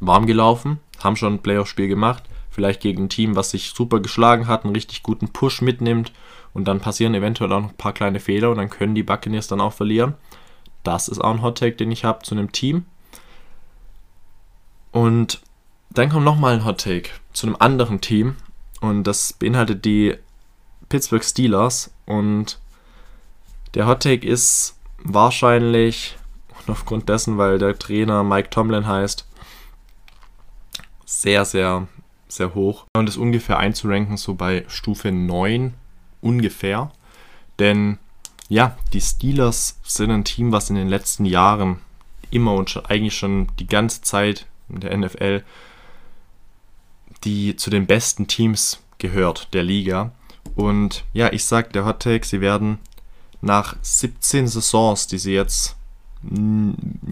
warm 0.00 0.26
gelaufen, 0.26 0.78
haben 1.02 1.16
schon 1.16 1.34
ein 1.34 1.42
Playoff-Spiel 1.42 1.88
gemacht, 1.88 2.22
vielleicht 2.50 2.80
gegen 2.80 3.04
ein 3.04 3.08
Team, 3.08 3.34
was 3.34 3.50
sich 3.50 3.70
super 3.70 4.00
geschlagen 4.00 4.46
hat, 4.46 4.64
einen 4.64 4.74
richtig 4.74 5.02
guten 5.02 5.28
Push 5.28 5.62
mitnimmt 5.62 6.12
und 6.52 6.66
dann 6.66 6.80
passieren 6.80 7.14
eventuell 7.14 7.52
auch 7.52 7.60
noch 7.60 7.70
ein 7.70 7.76
paar 7.76 7.92
kleine 7.92 8.20
Fehler 8.20 8.50
und 8.50 8.58
dann 8.58 8.70
können 8.70 8.94
die 8.94 9.02
Buccaneers 9.02 9.48
dann 9.48 9.60
auch 9.60 9.72
verlieren. 9.72 10.14
Das 10.84 11.08
ist 11.08 11.18
auch 11.18 11.32
ein 11.32 11.42
Hot 11.42 11.58
Take, 11.58 11.76
den 11.76 11.90
ich 11.90 12.04
habe 12.04 12.22
zu 12.22 12.34
einem 12.34 12.52
Team. 12.52 12.84
Und 14.92 15.42
dann 15.90 16.10
kommt 16.10 16.24
nochmal 16.24 16.54
ein 16.54 16.64
Hot 16.64 16.82
Take 16.82 17.10
zu 17.32 17.46
einem 17.46 17.56
anderen 17.58 18.00
Team 18.00 18.36
und 18.80 19.04
das 19.04 19.32
beinhaltet 19.32 19.84
die 19.84 20.16
Pittsburgh 20.88 21.24
Steelers 21.24 21.92
und 22.06 22.58
der 23.74 23.86
Hot 23.86 24.02
Take 24.02 24.26
ist 24.26 24.78
wahrscheinlich 24.98 26.16
und 26.58 26.72
aufgrund 26.72 27.08
dessen, 27.08 27.38
weil 27.38 27.58
der 27.58 27.78
Trainer 27.78 28.22
Mike 28.22 28.50
Tomlin 28.50 28.86
heißt, 28.86 29.26
sehr, 31.04 31.44
sehr, 31.44 31.88
sehr 32.28 32.54
hoch. 32.54 32.86
Und 32.96 33.08
ist 33.08 33.16
ungefähr 33.16 33.58
einzuranken 33.58 34.16
so 34.16 34.34
bei 34.34 34.64
Stufe 34.68 35.12
9 35.12 35.74
ungefähr. 36.20 36.90
Denn 37.58 37.98
ja, 38.48 38.76
die 38.92 39.00
Steelers 39.00 39.80
sind 39.84 40.10
ein 40.10 40.24
Team, 40.24 40.52
was 40.52 40.70
in 40.70 40.76
den 40.76 40.88
letzten 40.88 41.24
Jahren 41.24 41.80
immer 42.30 42.54
und 42.54 42.70
schon, 42.70 42.86
eigentlich 42.86 43.16
schon 43.16 43.48
die 43.58 43.66
ganze 43.66 44.02
Zeit 44.02 44.46
in 44.68 44.80
der 44.80 44.96
NFL 44.96 45.44
die 47.24 47.56
zu 47.56 47.70
den 47.70 47.86
besten 47.86 48.26
Teams 48.26 48.80
gehört 48.98 49.52
der 49.54 49.62
Liga. 49.62 50.12
Und 50.54 51.04
ja, 51.12 51.32
ich 51.32 51.44
sag 51.44 51.72
der 51.72 51.84
Hot 51.84 52.00
Take, 52.00 52.26
sie 52.26 52.40
werden 52.40 52.78
nach 53.40 53.76
17 53.82 54.46
Saisons, 54.46 55.06
die 55.06 55.18
sie 55.18 55.34
jetzt 55.34 55.76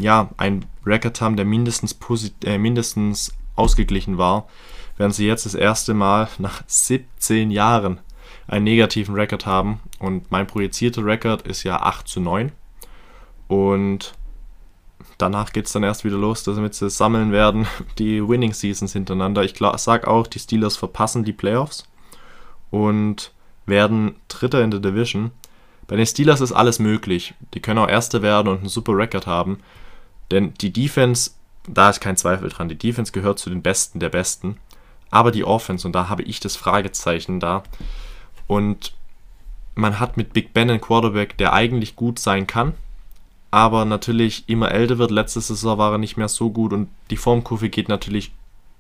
ja, 0.01 0.31
ein 0.37 0.65
Record 0.87 1.21
haben, 1.21 1.37
der 1.37 1.45
mindestens, 1.45 1.97
äh, 2.45 2.59
mindestens 2.59 3.33
ausgeglichen 3.57 4.19
war, 4.19 4.49
werden 4.97 5.13
sie 5.13 5.27
jetzt 5.27 5.47
das 5.47 5.55
erste 5.55 5.95
Mal 5.95 6.29
nach 6.39 6.63
17 6.67 7.51
Jahren 7.51 8.01
einen 8.47 8.65
negativen 8.65 9.15
Record 9.15 9.47
haben. 9.47 9.81
Und 9.99 10.31
mein 10.31 10.47
projizierter 10.47 11.05
Record 11.05 11.43
ist 11.43 11.63
ja 11.63 11.81
8 11.81 12.09
zu 12.09 12.21
9. 12.21 12.53
Und 13.49 14.15
danach 15.19 15.53
geht 15.53 15.67
es 15.67 15.73
dann 15.73 15.83
erst 15.83 16.05
wieder 16.05 16.17
los, 16.17 16.45
damit 16.45 16.75
sie 16.75 16.91
sammeln 16.91 17.33
werden, 17.33 17.67
die 17.99 18.27
Winning 18.27 18.53
Seasons 18.53 18.93
hintereinander. 18.93 19.43
Ich 19.43 19.55
sage 19.77 20.09
auch, 20.09 20.27
die 20.27 20.39
Steelers 20.39 20.77
verpassen 20.77 21.25
die 21.25 21.33
Playoffs 21.33 21.87
und 22.71 23.33
werden 23.67 24.17
Dritter 24.29 24.63
in 24.63 24.71
der 24.71 24.81
Division. 24.81 25.31
Bei 25.87 25.97
den 25.97 26.07
Steelers 26.07 26.41
ist 26.41 26.53
alles 26.53 26.79
möglich. 26.79 27.35
Die 27.55 27.61
können 27.61 27.79
auch 27.79 27.89
Erste 27.89 28.23
werden 28.23 28.49
und 28.49 28.61
einen 28.61 28.69
super 28.69 28.97
Record 28.97 29.27
haben. 29.27 29.61
Denn 30.31 30.55
die 30.55 30.73
Defense, 30.73 31.33
da 31.69 31.91
ist 31.91 32.01
kein 32.01 32.17
Zweifel 32.17 32.49
dran, 32.49 32.69
die 32.69 32.79
Defense 32.79 33.13
gehört 33.13 33.39
zu 33.39 33.51
den 33.51 33.63
Besten 33.63 34.01
der 34.01 34.09
Besten. 34.09 34.57
Aber 35.11 35.31
die 35.31 35.45
Offense, 35.45 35.87
und 35.87 35.93
da 35.93 36.09
habe 36.09 36.23
ich 36.23 36.41
das 36.41 36.57
Fragezeichen 36.57 37.41
da. 37.41 37.63
Und 38.47 38.95
man 39.75 40.01
hat 40.01 40.17
mit 40.17 40.33
Big 40.33 40.55
Ben 40.55 40.71
einen 40.71 40.81
Quarterback, 40.81 41.37
der 41.37 41.53
eigentlich 41.53 41.97
gut 41.97 42.19
sein 42.19 42.47
kann, 42.47 42.75
aber 43.53 43.85
natürlich 43.85 44.49
immer 44.49 44.73
älter 44.73 44.99
wird. 44.99 45.13
Letzte 45.13 45.41
Saison 45.41 45.79
war 45.79 45.93
er 45.93 45.99
nicht 45.99 46.17
mehr 46.17 46.29
so 46.29 46.51
gut 46.51 46.73
und 46.73 46.89
die 47.11 47.17
Formkurve 47.17 47.69
geht 47.69 47.89
natürlich 47.89 48.33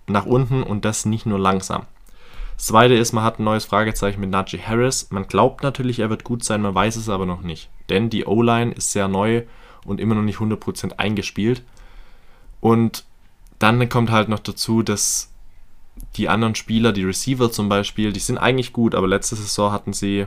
nach 0.08 0.26
unten 0.26 0.64
und 0.64 0.84
das 0.84 1.04
nicht 1.04 1.26
nur 1.26 1.38
langsam. 1.38 1.86
Das 2.56 2.66
zweite 2.66 2.94
ist, 2.94 3.12
man 3.12 3.22
hat 3.22 3.38
ein 3.38 3.44
neues 3.44 3.66
Fragezeichen 3.66 4.20
mit 4.20 4.30
Najee 4.30 4.62
Harris. 4.62 5.08
Man 5.10 5.28
glaubt 5.28 5.62
natürlich, 5.62 5.98
er 5.98 6.10
wird 6.10 6.24
gut 6.24 6.42
sein, 6.42 6.62
man 6.62 6.74
weiß 6.74 6.96
es 6.96 7.10
aber 7.10 7.26
noch 7.26 7.42
nicht. 7.42 7.68
Denn 7.90 8.08
die 8.08 8.24
O-Line 8.24 8.72
ist 8.72 8.92
sehr 8.92 9.08
neu 9.08 9.42
und 9.84 10.00
immer 10.00 10.14
noch 10.14 10.22
nicht 10.22 10.38
100% 10.38 10.98
eingespielt. 10.98 11.62
Und 12.60 13.04
dann 13.58 13.86
kommt 13.90 14.10
halt 14.10 14.28
noch 14.30 14.38
dazu, 14.38 14.82
dass 14.82 15.30
die 16.16 16.30
anderen 16.30 16.54
Spieler, 16.54 16.92
die 16.92 17.04
Receiver 17.04 17.52
zum 17.52 17.68
Beispiel, 17.68 18.12
die 18.12 18.20
sind 18.20 18.38
eigentlich 18.38 18.72
gut, 18.72 18.94
aber 18.94 19.06
letzte 19.06 19.36
Saison 19.36 19.70
hatten 19.70 19.92
sie 19.92 20.26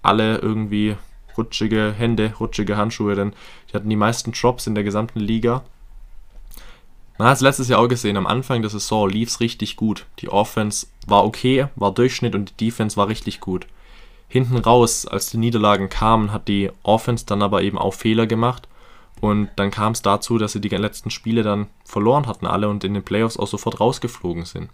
alle 0.00 0.38
irgendwie 0.38 0.96
rutschige 1.36 1.94
Hände, 1.96 2.34
rutschige 2.38 2.76
Handschuhe, 2.76 3.14
denn 3.14 3.32
die 3.68 3.74
hatten 3.74 3.90
die 3.90 3.96
meisten 3.96 4.32
Drops 4.32 4.66
in 4.66 4.74
der 4.74 4.84
gesamten 4.84 5.20
Liga. 5.20 5.62
Man 7.18 7.28
hat 7.28 7.36
es 7.36 7.42
letztes 7.42 7.68
Jahr 7.68 7.80
auch 7.80 7.88
gesehen, 7.88 8.16
am 8.16 8.26
Anfang 8.26 8.62
der 8.62 8.70
Saison 8.70 9.08
lief 9.08 9.28
es 9.28 9.40
richtig 9.40 9.76
gut. 9.76 10.06
Die 10.18 10.28
Offense 10.28 10.86
war 11.06 11.24
okay, 11.24 11.66
war 11.76 11.92
Durchschnitt 11.92 12.34
und 12.34 12.50
die 12.50 12.66
Defense 12.66 12.96
war 12.96 13.08
richtig 13.08 13.40
gut. 13.40 13.66
Hinten 14.28 14.56
raus, 14.56 15.06
als 15.06 15.30
die 15.30 15.36
Niederlagen 15.36 15.88
kamen, 15.90 16.32
hat 16.32 16.48
die 16.48 16.70
Offense 16.82 17.26
dann 17.26 17.42
aber 17.42 17.62
eben 17.62 17.78
auch 17.78 17.94
Fehler 17.94 18.26
gemacht. 18.26 18.66
Und 19.20 19.50
dann 19.56 19.70
kam 19.70 19.92
es 19.92 20.02
dazu, 20.02 20.38
dass 20.38 20.52
sie 20.52 20.60
die 20.60 20.68
letzten 20.68 21.10
Spiele 21.10 21.42
dann 21.42 21.68
verloren 21.84 22.26
hatten 22.26 22.46
alle 22.46 22.68
und 22.68 22.82
in 22.82 22.94
den 22.94 23.04
Playoffs 23.04 23.36
auch 23.36 23.46
sofort 23.46 23.78
rausgeflogen 23.78 24.46
sind. 24.46 24.70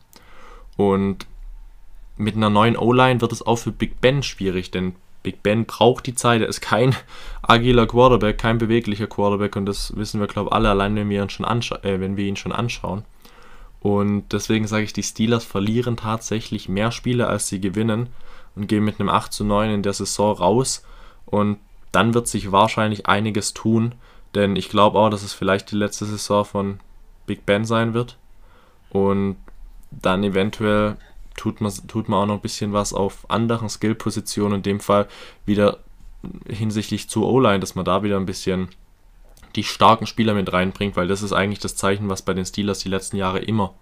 Und 0.77 1.27
mit 2.17 2.37
einer 2.37 2.51
neuen 2.51 2.77
O-Line 2.77 3.21
wird 3.21 3.33
es 3.33 3.43
auch 3.43 3.57
für 3.57 3.73
Big 3.73 4.01
Ben 4.01 4.23
schwierig, 4.23 4.71
denn 4.71 4.95
Big 5.23 5.43
Ben 5.43 5.67
braucht 5.67 6.07
die 6.07 6.15
Zeit. 6.15 6.41
Er 6.41 6.49
ist 6.49 6.61
kein 6.61 6.95
agiler 7.43 7.87
Quarterback, 7.87 8.39
kein 8.39 8.59
beweglicher 8.59 9.07
Quarterback 9.07 9.57
und 9.57 9.67
das 9.67 9.97
wissen 9.97 10.21
wir, 10.21 10.27
glaube 10.27 10.49
ich, 10.51 10.55
alle, 10.55 10.71
allein 10.71 10.95
wenn 10.97 11.09
wir, 11.09 11.23
ihn 11.23 11.31
schon 11.31 11.47
äh, 11.47 12.01
wenn 12.01 12.17
wir 12.17 12.25
ihn 12.25 12.37
schon 12.37 12.53
anschauen. 12.53 13.05
Und 13.81 14.33
deswegen 14.33 14.67
sage 14.67 14.85
ich, 14.85 14.93
die 14.93 15.03
Steelers 15.03 15.45
verlieren 15.45 15.97
tatsächlich 15.97 16.69
mehr 16.69 16.91
Spiele, 16.91 17.29
als 17.29 17.49
sie 17.49 17.61
gewinnen 17.61 18.09
und 18.57 18.67
gehen 18.67 18.85
mit 18.85 18.99
einem 18.99 19.09
8 19.09 19.33
zu 19.33 19.45
9 19.45 19.71
in 19.71 19.83
der 19.83 19.93
Saison 19.93 20.37
raus. 20.37 20.85
Und 21.27 21.59
dann 21.93 22.15
wird 22.15 22.27
sich 22.27 22.51
wahrscheinlich 22.51 23.07
einiges 23.07 23.55
tun, 23.55 23.95
denn 24.35 24.57
ich 24.57 24.69
glaube 24.69 24.99
auch, 24.99 25.11
dass 25.11 25.23
es 25.23 25.33
vielleicht 25.33 25.71
die 25.71 25.77
letzte 25.77 26.07
Saison 26.07 26.45
von 26.45 26.81
Big 27.27 27.47
Ben 27.47 27.65
sein 27.65 27.95
wird. 27.95 28.17
Und 28.91 29.37
dann 29.91 30.25
eventuell 30.25 30.97
tut 31.39 31.61
man, 31.61 31.73
tut 31.87 32.09
man 32.09 32.21
auch 32.23 32.27
noch 32.27 32.35
ein 32.35 32.41
bisschen 32.41 32.73
was 32.73 32.93
auf 32.93 33.31
anderen 33.31 33.69
Skill-Positionen, 33.69 34.57
in 34.57 34.63
dem 34.63 34.81
Fall 34.81 35.09
wieder 35.47 35.79
hinsichtlich 36.49 37.09
zu 37.09 37.25
O-Line, 37.25 37.61
dass 37.61 37.75
man 37.75 37.85
da 37.85 38.03
wieder 38.03 38.17
ein 38.17 38.27
bisschen 38.27 38.69
die 39.57 39.65
starken 39.65 40.07
Spieler 40.07 40.35
mit 40.35 40.53
reinbringt, 40.53 40.97
weil 40.97 41.09
das 41.09 41.23
ist 41.23 41.33
eigentlich 41.33 41.61
das 41.61 41.77
Zeichen, 41.77 42.09
was 42.09 42.23
bei 42.23 42.35
den 42.35 42.45
Steelers 42.45 42.81
die 42.81 42.89
letzten 42.89 43.17
Jahre 43.17 43.39
immer, 43.39 43.75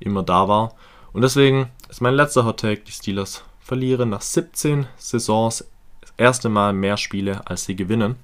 immer 0.00 0.22
da 0.22 0.48
war. 0.48 0.74
Und 1.12 1.22
deswegen 1.22 1.70
ist 1.88 2.00
mein 2.00 2.14
letzter 2.14 2.44
Hot 2.44 2.60
Take, 2.60 2.82
die 2.82 2.92
Steelers 2.92 3.44
verlieren 3.60 4.10
nach 4.10 4.22
17 4.22 4.86
Saisons 4.96 5.64
das 6.00 6.12
erste 6.16 6.48
Mal 6.48 6.72
mehr 6.72 6.96
Spiele, 6.96 7.46
als 7.46 7.64
sie 7.64 7.76
gewinnen. 7.76 8.16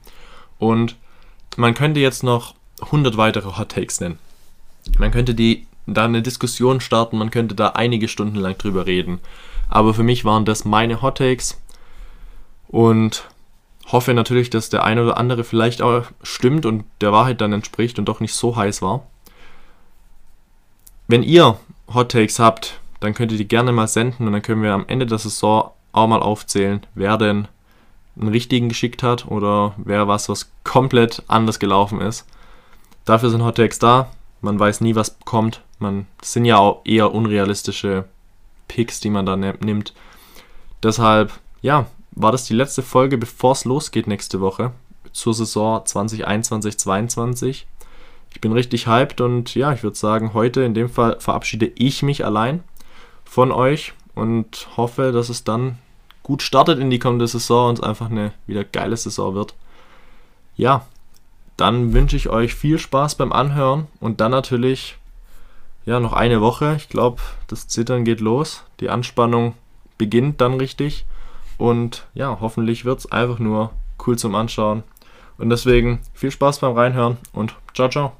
Und 0.58 0.96
man 1.56 1.74
könnte 1.74 2.00
jetzt 2.00 2.22
noch 2.22 2.54
100 2.80 3.16
weitere 3.16 3.58
Hot 3.58 3.70
Takes 3.70 4.00
nennen. 4.00 4.18
Man 4.98 5.10
könnte 5.10 5.34
die 5.34 5.66
da 5.94 6.04
eine 6.04 6.22
Diskussion 6.22 6.80
starten, 6.80 7.18
man 7.18 7.30
könnte 7.30 7.54
da 7.54 7.68
einige 7.68 8.08
Stunden 8.08 8.36
lang 8.36 8.56
drüber 8.58 8.86
reden. 8.86 9.20
Aber 9.68 9.94
für 9.94 10.02
mich 10.02 10.24
waren 10.24 10.44
das 10.44 10.64
meine 10.64 11.02
Hot 11.02 11.18
Takes 11.18 11.60
und 12.68 13.28
hoffe 13.92 14.14
natürlich, 14.14 14.50
dass 14.50 14.70
der 14.70 14.84
eine 14.84 15.02
oder 15.02 15.16
andere 15.16 15.44
vielleicht 15.44 15.82
auch 15.82 16.04
stimmt 16.22 16.66
und 16.66 16.84
der 17.00 17.12
Wahrheit 17.12 17.40
dann 17.40 17.52
entspricht 17.52 17.98
und 17.98 18.06
doch 18.06 18.20
nicht 18.20 18.34
so 18.34 18.56
heiß 18.56 18.82
war. 18.82 19.06
Wenn 21.08 21.22
ihr 21.22 21.56
Hot 21.92 22.12
Takes 22.12 22.38
habt, 22.38 22.80
dann 23.00 23.14
könnt 23.14 23.32
ihr 23.32 23.38
die 23.38 23.48
gerne 23.48 23.72
mal 23.72 23.88
senden 23.88 24.26
und 24.26 24.32
dann 24.32 24.42
können 24.42 24.62
wir 24.62 24.72
am 24.72 24.84
Ende 24.86 25.06
der 25.06 25.18
Saison 25.18 25.70
auch 25.92 26.06
mal 26.06 26.22
aufzählen, 26.22 26.86
wer 26.94 27.16
denn 27.16 27.48
einen 28.18 28.28
richtigen 28.28 28.68
geschickt 28.68 29.02
hat 29.02 29.26
oder 29.26 29.74
wer 29.76 30.06
was, 30.06 30.28
was 30.28 30.52
komplett 30.62 31.22
anders 31.26 31.58
gelaufen 31.58 32.00
ist. 32.00 32.26
Dafür 33.04 33.30
sind 33.30 33.42
Hot 33.42 33.56
Takes 33.56 33.78
da. 33.78 34.10
Man 34.40 34.58
weiß 34.58 34.80
nie, 34.80 34.94
was 34.94 35.18
kommt. 35.24 35.62
Man, 35.78 36.06
das 36.18 36.32
sind 36.32 36.44
ja 36.44 36.58
auch 36.58 36.82
eher 36.84 37.14
unrealistische 37.14 38.04
Picks, 38.68 39.00
die 39.00 39.10
man 39.10 39.26
da 39.26 39.36
ne 39.36 39.54
nimmt. 39.60 39.94
Deshalb, 40.82 41.32
ja, 41.62 41.86
war 42.12 42.32
das 42.32 42.44
die 42.44 42.54
letzte 42.54 42.82
Folge, 42.82 43.18
bevor 43.18 43.52
es 43.52 43.64
losgeht 43.64 44.06
nächste 44.06 44.40
Woche 44.40 44.72
zur 45.12 45.34
Saison 45.34 45.80
2021-22. 45.80 47.64
Ich 48.32 48.40
bin 48.40 48.52
richtig 48.52 48.86
hyped 48.86 49.20
und 49.20 49.54
ja, 49.54 49.72
ich 49.72 49.82
würde 49.82 49.96
sagen, 49.96 50.34
heute 50.34 50.62
in 50.62 50.74
dem 50.74 50.88
Fall 50.88 51.18
verabschiede 51.18 51.70
ich 51.74 52.02
mich 52.02 52.24
allein 52.24 52.62
von 53.24 53.52
euch 53.52 53.92
und 54.14 54.68
hoffe, 54.76 55.12
dass 55.12 55.28
es 55.28 55.44
dann 55.44 55.78
gut 56.22 56.42
startet 56.42 56.78
in 56.78 56.90
die 56.90 56.98
kommende 56.98 57.26
Saison 57.26 57.70
und 57.70 57.78
es 57.78 57.84
einfach 57.84 58.10
eine 58.10 58.32
wieder 58.46 58.64
geile 58.64 58.96
Saison 58.96 59.34
wird. 59.34 59.54
Ja, 60.56 60.86
dann 61.60 61.92
wünsche 61.92 62.16
ich 62.16 62.28
euch 62.28 62.54
viel 62.54 62.78
Spaß 62.78 63.16
beim 63.16 63.32
Anhören 63.32 63.86
und 64.00 64.20
dann 64.20 64.30
natürlich 64.30 64.96
ja 65.84 66.00
noch 66.00 66.12
eine 66.12 66.40
Woche. 66.40 66.74
Ich 66.76 66.88
glaube, 66.88 67.20
das 67.48 67.68
Zittern 67.68 68.04
geht 68.04 68.20
los. 68.20 68.64
Die 68.80 68.90
Anspannung 68.90 69.54
beginnt 69.98 70.40
dann 70.40 70.54
richtig 70.54 71.04
und 71.58 72.06
ja, 72.14 72.38
hoffentlich 72.40 72.84
wird 72.84 73.00
es 73.00 73.12
einfach 73.12 73.38
nur 73.38 73.70
cool 74.06 74.16
zum 74.16 74.34
Anschauen. 74.34 74.82
Und 75.36 75.50
deswegen 75.50 76.00
viel 76.14 76.30
Spaß 76.30 76.60
beim 76.60 76.72
Reinhören 76.72 77.18
und 77.32 77.54
ciao, 77.74 77.88
ciao. 77.88 78.19